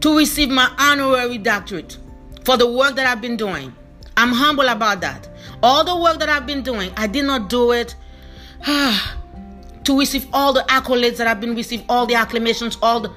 to 0.00 0.16
receive 0.16 0.48
my 0.48 0.72
honorary 0.78 1.38
doctorate 1.38 1.98
for 2.44 2.56
the 2.56 2.70
work 2.70 2.96
that 2.96 3.06
I've 3.06 3.20
been 3.20 3.36
doing. 3.36 3.74
I'm 4.16 4.32
humble 4.32 4.68
about 4.68 5.00
that. 5.00 5.28
All 5.62 5.84
the 5.84 5.96
work 5.96 6.18
that 6.18 6.28
I've 6.28 6.46
been 6.46 6.62
doing, 6.62 6.92
I 6.96 7.06
did 7.06 7.24
not 7.24 7.48
do 7.48 7.72
it 7.72 7.94
to 8.64 9.98
receive 9.98 10.26
all 10.32 10.52
the 10.52 10.60
accolades 10.68 11.16
that 11.18 11.26
I've 11.26 11.40
been 11.40 11.54
receiving, 11.54 11.86
all 11.88 12.06
the 12.06 12.14
acclamations, 12.14 12.76
all 12.82 13.00
the 13.00 13.12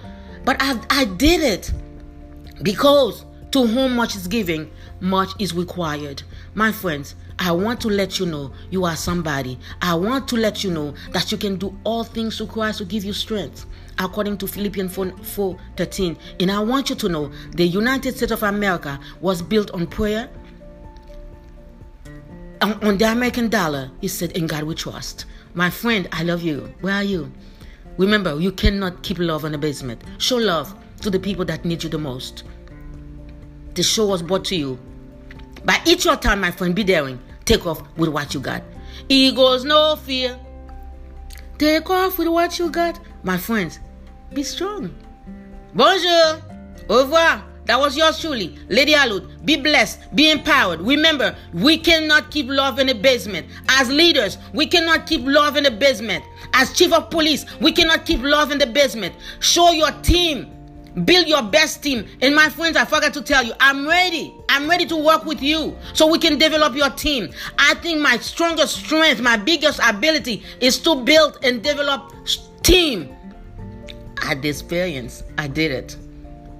but 0.46 0.58
I 0.60 0.80
I 0.90 1.06
did 1.06 1.42
it 1.42 1.72
because 2.62 3.26
to 3.52 3.66
whom 3.66 3.96
much 3.96 4.16
is 4.16 4.28
given, 4.28 4.70
much 5.00 5.30
is 5.40 5.54
required. 5.54 6.24
My 6.56 6.72
friends, 6.72 7.16
I 7.40 7.52
want 7.52 7.82
to 7.82 7.88
let 7.88 8.20
you 8.20 8.26
know 8.26 8.52
you 8.70 8.86
are 8.86 8.96
somebody. 8.96 9.60
I 9.82 9.94
want 9.96 10.28
to 10.30 10.36
let 10.36 10.64
you 10.64 10.72
know 10.72 10.94
that 11.12 11.32
you 11.32 11.38
can 11.38 11.58
do 11.58 11.78
all 11.84 12.04
things 12.04 12.38
through 12.38 12.48
Christ 12.48 12.80
to 12.80 12.86
give 12.86 13.04
you 13.04 13.14
strength. 13.14 13.66
According 14.00 14.38
to 14.40 14.48
Philippians 14.48 14.94
4, 14.94 15.18
4 15.18 15.58
13. 15.78 16.18
And 16.40 16.52
I 16.52 16.60
want 16.60 16.90
you 16.90 16.96
to 16.96 17.10
know 17.10 17.32
the 17.52 17.66
United 17.66 18.16
States 18.18 18.32
of 18.32 18.44
America 18.44 19.00
was 19.22 19.42
built 19.42 19.72
on 19.72 19.88
prayer. 19.88 20.30
On, 22.62 22.74
on 22.84 22.98
the 22.98 23.12
American 23.12 23.50
dollar, 23.50 23.92
he 24.02 24.08
said, 24.08 24.32
In 24.32 24.48
God 24.48 24.64
we 24.64 24.76
trust. 24.76 25.26
My 25.54 25.70
friend, 25.70 26.08
I 26.12 26.24
love 26.24 26.42
you. 26.42 26.74
Where 26.82 26.96
are 26.96 27.04
you? 27.04 27.32
Remember, 27.98 28.40
you 28.40 28.52
cannot 28.52 29.04
keep 29.04 29.20
love 29.20 29.46
in 29.46 29.52
the 29.52 29.58
basement. 29.58 30.02
Show 30.18 30.38
love 30.38 30.74
to 31.02 31.10
the 31.10 31.20
people 31.20 31.46
that 31.46 31.64
need 31.64 31.84
you 31.84 31.90
the 31.90 32.00
most. 32.00 32.44
The 33.76 33.84
show 33.84 34.08
was 34.08 34.24
brought 34.24 34.46
to 34.46 34.56
you 34.56 34.80
by 35.66 35.80
It's 35.86 36.06
your 36.06 36.16
time, 36.16 36.42
my 36.42 36.52
friend. 36.52 36.76
Be 36.76 36.84
daring. 36.84 37.20
Take 37.46 37.66
off 37.66 37.82
with 37.98 38.10
what 38.10 38.34
you 38.34 38.40
got. 38.40 38.64
Eagles, 39.10 39.64
no 39.64 39.96
fear. 39.96 40.40
Take 41.58 41.90
off 41.90 42.18
with 42.18 42.28
what 42.28 42.58
you 42.60 42.70
got. 42.70 43.00
My 43.24 43.38
friends, 43.38 43.80
be 44.34 44.44
strong. 44.44 44.94
Bonjour. 45.74 46.42
Au 46.90 47.04
revoir. 47.04 47.42
That 47.66 47.80
was 47.80 47.96
yours 47.96 48.20
truly, 48.20 48.60
Lady 48.68 48.94
Alourdes. 48.94 49.28
Be 49.46 49.56
blessed, 49.56 50.14
be 50.14 50.30
empowered. 50.30 50.82
Remember, 50.82 51.34
we 51.54 51.78
cannot 51.78 52.30
keep 52.30 52.48
love 52.50 52.80
in 52.80 52.88
the 52.88 52.96
basement. 52.96 53.48
As 53.70 53.90
leaders, 53.90 54.38
we 54.54 54.66
cannot 54.66 55.08
keep 55.08 55.22
love 55.24 55.56
in 55.56 55.64
the 55.64 55.72
basement. 55.72 56.26
As 56.54 56.74
chief 56.74 56.92
of 56.92 57.10
police, 57.10 57.46
we 57.62 57.72
cannot 57.72 58.06
keep 58.06 58.22
love 58.22 58.52
in 58.52 58.58
the 58.58 58.68
basement. 58.68 59.16
Show 59.40 59.72
your 59.72 59.92
team. 60.02 60.52
Build 61.06 61.26
your 61.26 61.42
best 61.42 61.82
team. 61.82 62.06
And 62.22 62.36
my 62.36 62.50
friends, 62.50 62.76
I 62.76 62.84
forgot 62.84 63.14
to 63.14 63.22
tell 63.22 63.44
you, 63.44 63.54
I'm 63.62 63.88
ready. 63.88 64.36
I'm 64.50 64.70
ready 64.70 64.86
to 64.88 64.98
work 64.98 65.24
with 65.24 65.42
you 65.42 65.76
so 65.94 66.06
we 66.08 66.20
can 66.20 66.38
develop 66.38 66.76
your 66.76 66.90
team. 66.90 67.32
I 67.58 67.76
think 67.76 68.02
my 68.02 68.18
strongest 68.18 68.76
strength, 68.76 69.22
my 69.22 69.38
biggest 69.38 69.80
ability 69.82 70.44
is 70.60 70.78
to 70.80 71.02
build 71.02 71.40
and 71.42 71.64
develop 71.64 72.12
team. 72.64 73.13
I 74.24 74.28
had 74.28 74.46
experience. 74.46 75.22
I 75.38 75.48
did 75.48 75.72
it. 75.72 75.98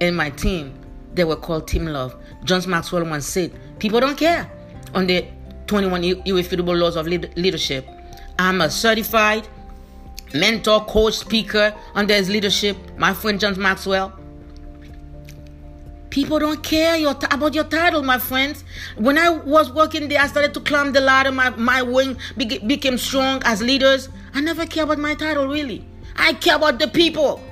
In 0.00 0.14
my 0.14 0.28
team, 0.28 0.78
they 1.14 1.24
were 1.24 1.36
called 1.36 1.66
Team 1.66 1.86
Love. 1.86 2.14
John 2.44 2.62
Maxwell 2.68 3.04
once 3.06 3.24
said, 3.24 3.52
People 3.78 4.00
don't 4.00 4.18
care 4.18 4.50
on 4.92 5.06
the 5.06 5.26
21 5.66 6.04
irrefutable 6.26 6.76
laws 6.76 6.94
of 6.94 7.06
leadership. 7.06 7.88
I'm 8.38 8.60
a 8.60 8.68
certified 8.68 9.48
mentor, 10.34 10.84
coach, 10.84 11.14
speaker 11.14 11.74
under 11.94 12.12
his 12.12 12.28
leadership, 12.28 12.76
my 12.98 13.14
friend 13.14 13.40
John 13.40 13.58
Maxwell. 13.58 14.12
People 16.10 16.38
don't 16.38 16.62
care 16.62 16.96
your 16.96 17.14
t- 17.14 17.26
about 17.30 17.54
your 17.54 17.64
title, 17.64 18.02
my 18.02 18.18
friends. 18.18 18.62
When 18.96 19.16
I 19.16 19.30
was 19.30 19.72
working 19.72 20.08
there, 20.08 20.20
I 20.20 20.26
started 20.26 20.52
to 20.54 20.60
climb 20.60 20.92
the 20.92 21.00
ladder. 21.00 21.32
My, 21.32 21.48
my 21.50 21.80
wing 21.80 22.18
be- 22.36 22.58
became 22.58 22.98
strong 22.98 23.40
as 23.44 23.62
leaders. 23.62 24.10
I 24.34 24.42
never 24.42 24.66
care 24.66 24.84
about 24.84 24.98
my 24.98 25.14
title, 25.14 25.48
really. 25.48 25.84
I 26.16 26.34
care 26.34 26.56
about 26.56 26.78
the 26.78 26.88
people. 26.88 27.42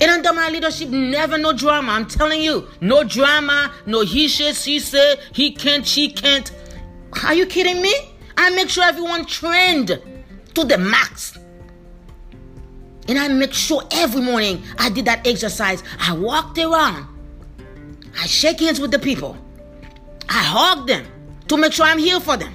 And 0.00 0.10
under 0.10 0.32
my 0.32 0.48
leadership, 0.48 0.88
never 0.88 1.36
no 1.36 1.52
drama. 1.52 1.92
I'm 1.92 2.06
telling 2.06 2.40
you, 2.40 2.68
no 2.80 3.04
drama, 3.04 3.72
no 3.84 4.00
he 4.00 4.28
said, 4.28 4.56
she 4.56 4.78
said, 4.78 5.18
he 5.32 5.52
can't, 5.52 5.86
she 5.86 6.10
can't. 6.10 6.50
Are 7.24 7.34
you 7.34 7.44
kidding 7.44 7.82
me? 7.82 7.94
I 8.36 8.50
make 8.50 8.70
sure 8.70 8.84
everyone 8.84 9.26
trained 9.26 10.00
to 10.54 10.64
the 10.64 10.78
max. 10.78 11.38
And 13.08 13.18
I 13.18 13.28
make 13.28 13.52
sure 13.52 13.82
every 13.90 14.22
morning 14.22 14.62
I 14.78 14.88
did 14.88 15.04
that 15.04 15.26
exercise. 15.26 15.82
I 16.00 16.14
walked 16.14 16.56
around. 16.56 17.06
I 18.18 18.26
shake 18.26 18.60
hands 18.60 18.80
with 18.80 18.92
the 18.92 18.98
people. 18.98 19.36
I 20.28 20.42
hug 20.42 20.86
them 20.86 21.04
to 21.48 21.56
make 21.58 21.72
sure 21.72 21.84
I'm 21.84 21.98
here 21.98 22.20
for 22.20 22.36
them. 22.36 22.54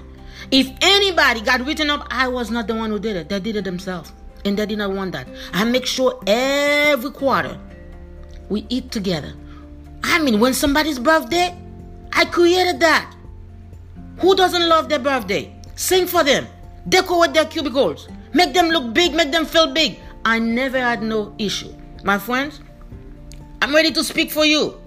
If 0.49 0.71
anybody 0.81 1.41
got 1.41 1.61
written 1.65 1.89
up, 1.89 2.07
I 2.09 2.27
was 2.27 2.49
not 2.49 2.67
the 2.67 2.75
one 2.75 2.89
who 2.89 2.97
did 2.97 3.15
it. 3.15 3.29
They 3.29 3.39
did 3.39 3.57
it 3.57 3.65
themselves 3.65 4.11
and 4.45 4.57
they 4.57 4.65
did 4.65 4.77
not 4.77 4.91
want 4.91 5.11
that. 5.11 5.27
I 5.51 5.65
make 5.65 5.85
sure 5.85 6.19
every 6.27 7.11
quarter 7.11 7.59
we 8.47 8.65
eat 8.69 8.91
together. 8.91 9.33
I 10.03 10.19
mean, 10.19 10.39
when 10.39 10.53
somebody's 10.53 10.99
birthday, 10.99 11.57
I 12.13 12.25
created 12.25 12.79
that. 12.79 13.13
Who 14.19 14.35
doesn't 14.35 14.69
love 14.69 14.87
their 14.87 14.99
birthday? 14.99 15.53
Sing 15.75 16.05
for 16.07 16.23
them, 16.23 16.47
decorate 16.87 17.33
their 17.33 17.45
cubicles, 17.45 18.07
make 18.33 18.53
them 18.53 18.69
look 18.69 18.93
big, 18.93 19.13
make 19.13 19.31
them 19.31 19.45
feel 19.45 19.73
big. 19.73 19.99
I 20.23 20.39
never 20.39 20.79
had 20.79 21.01
no 21.01 21.33
issue. 21.37 21.73
My 22.03 22.17
friends, 22.17 22.61
I'm 23.61 23.73
ready 23.73 23.91
to 23.91 24.03
speak 24.03 24.31
for 24.31 24.45
you. 24.45 24.79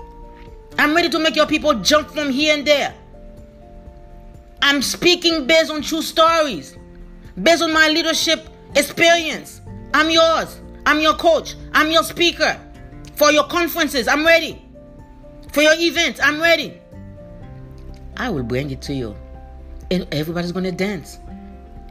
I'm 0.78 0.94
ready 0.94 1.08
to 1.08 1.18
make 1.18 1.34
your 1.34 1.46
people 1.46 1.74
jump 1.74 2.10
from 2.10 2.30
here 2.30 2.54
and 2.56 2.64
there. 2.64 2.94
I'm 4.62 4.82
speaking 4.82 5.46
based 5.46 5.70
on 5.70 5.82
true 5.82 6.02
stories, 6.02 6.76
based 7.42 7.62
on 7.62 7.72
my 7.72 7.88
leadership 7.88 8.48
experience. 8.74 9.60
I'm 9.94 10.10
yours. 10.10 10.60
I'm 10.86 11.00
your 11.00 11.14
coach. 11.14 11.54
I'm 11.72 11.90
your 11.90 12.02
speaker. 12.02 12.58
For 13.16 13.32
your 13.32 13.44
conferences, 13.44 14.08
I'm 14.08 14.24
ready. 14.24 14.64
For 15.52 15.62
your 15.62 15.74
events, 15.76 16.20
I'm 16.22 16.40
ready. 16.40 16.80
I 18.16 18.30
will 18.30 18.42
bring 18.42 18.70
it 18.70 18.82
to 18.82 18.94
you. 18.94 19.16
And 19.90 20.06
everybody's 20.12 20.52
going 20.52 20.64
to 20.64 20.72
dance. 20.72 21.18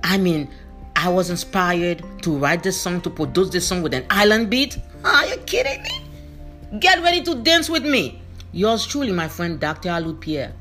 I 0.04 0.18
mean, 0.18 0.50
I 0.96 1.10
was 1.10 1.30
inspired 1.30 2.04
to 2.24 2.38
write 2.38 2.64
this 2.64 2.80
song, 2.80 3.02
to 3.02 3.10
produce 3.10 3.50
this 3.50 3.68
song 3.68 3.82
with 3.82 3.94
an 3.94 4.06
island 4.10 4.50
beat. 4.50 4.80
Are 5.04 5.26
you 5.26 5.38
kidding 5.46 5.84
me? 5.84 6.80
Get 6.80 7.02
ready 7.02 7.22
to 7.24 7.36
dance 7.36 7.70
with 7.70 7.86
me. 7.86 8.22
Yours 8.52 8.86
truly, 8.86 9.12
my 9.12 9.28
friend 9.28 9.60
Dr. 9.60 9.90
Alourdes 9.90 10.20
Pierre. 10.20 10.54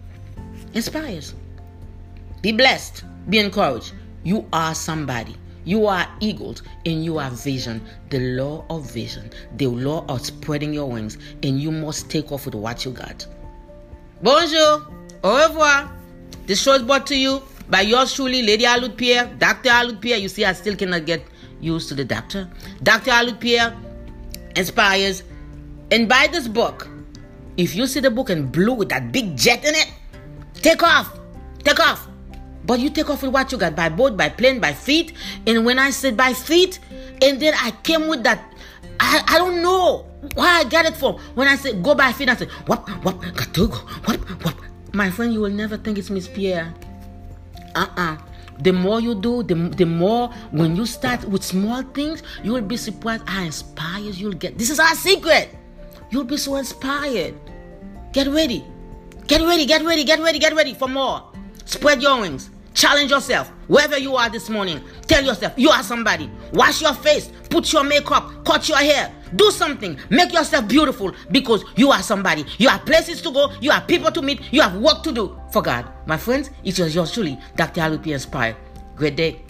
Inspires. 0.75 1.35
Be 2.43 2.53
blessed. 2.53 3.05
Be 3.29 3.39
encouraged. 3.39 3.93
You 4.25 4.47
are 4.53 4.75
somebody. 4.75 5.37
You 5.67 5.89
are 5.89 6.07
eagles 6.21 6.63
and 6.87 7.05
you 7.05 7.19
are 7.19 7.29
vision, 7.29 7.85
the 8.11 8.21
law 8.21 8.65
of 8.71 8.89
vision, 8.91 9.31
the 9.57 9.67
law 9.67 10.05
of 10.09 10.25
spreading 10.25 10.73
your 10.73 10.89
wings, 10.89 11.19
and 11.43 11.61
you 11.61 11.73
must 11.73 12.09
take 12.09 12.31
off 12.31 12.47
with 12.47 12.55
what 12.55 12.85
you 12.85 12.93
got. 12.93 13.27
Bonjour, 14.23 14.87
au 15.25 15.37
revoir. 15.37 15.91
This 16.47 16.63
show 16.63 16.75
is 16.75 16.83
brought 16.83 17.05
to 17.09 17.17
you 17.17 17.43
by 17.69 17.81
yours 17.81 18.15
truly, 18.15 18.43
Lady 18.43 18.65
Alourdes 18.65 18.97
Pierre, 18.97 19.27
Dr. 19.39 19.71
Alourdes 19.71 20.01
Pierre. 20.01 20.19
You 20.19 20.29
see, 20.29 20.45
I 20.45 20.53
still 20.53 20.77
cannot 20.77 21.05
get 21.05 21.27
used 21.61 21.89
to 21.89 21.97
the 21.97 22.05
doctor. 22.05 22.49
Dr. 22.85 23.11
Alourdes 23.11 23.41
Pierre 23.41 23.77
inspires. 24.55 25.25
And 25.91 26.09
buy 26.09 26.29
this 26.31 26.47
book. 26.47 26.89
If 27.57 27.75
you 27.75 27.87
see 27.87 28.01
the 28.01 28.11
book 28.11 28.31
in 28.31 28.47
blue 28.53 28.75
with 28.75 28.89
that 28.91 29.11
big 29.11 29.37
jet 29.37 29.65
in 29.65 29.75
it, 29.75 29.91
take 30.55 30.83
off. 30.83 31.19
Take 31.65 31.81
off. 31.81 32.06
But 32.67 32.81
you 32.81 32.91
take 32.91 33.09
off 33.09 33.23
with 33.23 33.33
what 33.33 33.53
you 33.53 33.59
got 33.59 33.77
by 33.77 33.89
boat, 33.89 34.17
by 34.17 34.29
plane, 34.29 34.61
by 34.61 34.73
feet. 34.73 35.13
And 35.47 35.65
when 35.65 35.79
I 35.79 35.91
said 35.91 36.17
by 36.17 36.33
feet, 36.33 36.81
and 37.23 37.41
then 37.41 37.55
I 37.57 37.71
came 37.83 38.09
with 38.09 38.25
that, 38.25 38.53
I, 38.99 39.23
I 39.29 39.39
don't 39.39 39.63
know 39.63 40.07
why 40.35 40.61
I 40.61 40.65
got 40.65 40.85
it 40.85 40.97
from. 40.97 41.17
When 41.35 41.47
I 41.47 41.57
said 41.57 41.83
go 41.83 41.95
by 41.95 42.13
feet, 42.13 42.29
I 42.29 42.37
said, 42.37 42.51
what, 42.67 42.89
what, 43.05 43.21
got 43.21 43.55
to 43.55 43.69
go, 43.69 43.77
what, 44.05 44.17
what. 44.43 44.55
My 44.93 45.11
friend, 45.11 45.33
you 45.33 45.41
will 45.41 45.51
never 45.51 45.77
think 45.77 45.99
it's 45.99 46.11
Miss 46.11 46.27
Pierre. 46.27 46.73
Uh 47.75 47.87
uh 47.97 48.17
The 48.61 48.73
more 48.73 49.01
you 49.01 49.15
do, 49.15 49.43
the, 49.43 49.55
the 49.55 49.85
more 49.85 50.29
when 50.51 50.75
you 50.75 50.87
start 50.87 51.25
with 51.29 51.45
small 51.45 51.83
things, 51.83 52.23
you 52.43 52.53
will 52.53 52.63
be 52.63 52.77
surprised 52.77 53.29
how 53.29 53.45
inspired 53.45 54.15
you'll 54.15 54.33
get. 54.33 54.57
This 54.59 54.71
is 54.71 54.81
our 54.81 54.95
secret. 54.95 55.51
You'll 56.11 56.25
be 56.25 56.39
so 56.39 56.57
inspired. 56.57 57.35
Get 58.13 58.29
ready. 58.29 58.65
Get 59.27 59.43
ready, 59.43 59.67
get 59.67 59.85
ready, 59.85 60.05
get 60.05 60.21
ready, 60.21 60.39
get 60.39 60.55
ready 60.55 60.73
for 60.73 60.89
more. 60.89 61.23
Spread 61.67 62.01
your 62.01 62.21
wings. 62.21 62.49
Challenge 62.77 63.11
yourself. 63.11 63.49
Wherever 63.69 63.99
you 63.99 64.17
are 64.17 64.29
this 64.29 64.51
morning, 64.51 64.83
tell 65.07 65.25
yourself 65.25 65.55
you 65.57 65.71
are 65.71 65.83
somebody. 65.83 66.31
Wash 66.53 66.83
your 66.83 66.93
face, 66.93 67.33
put 67.49 67.73
your 67.73 67.83
makeup, 67.83 68.45
cut 68.45 68.69
your 68.69 68.77
hair, 68.77 69.11
do 69.35 69.51
something. 69.51 69.99
Make 70.11 70.35
yourself 70.35 70.69
beautiful 70.69 71.15
because 71.31 71.65
you 71.75 71.91
are 71.91 72.03
somebody. 72.03 72.45
You 72.59 72.69
have 72.69 72.85
places 72.85 73.23
to 73.23 73.33
go, 73.33 73.51
you 73.63 73.71
have 73.71 73.89
people 73.89 74.13
to 74.13 74.21
meet, 74.21 74.53
you 74.53 74.61
have 74.61 74.77
work 74.77 75.03
to 75.05 75.13
do 75.13 75.41
for 75.51 75.63
God. 75.63 75.87
My 76.05 76.19
friends, 76.19 76.51
it 76.65 76.79
was 76.79 76.95
yours 76.95 77.13
truly, 77.13 77.39
Dr. 77.57 77.81
Alupi 77.81 78.09
inspired. 78.13 78.57
Great 78.95 79.17
day. 79.17 79.41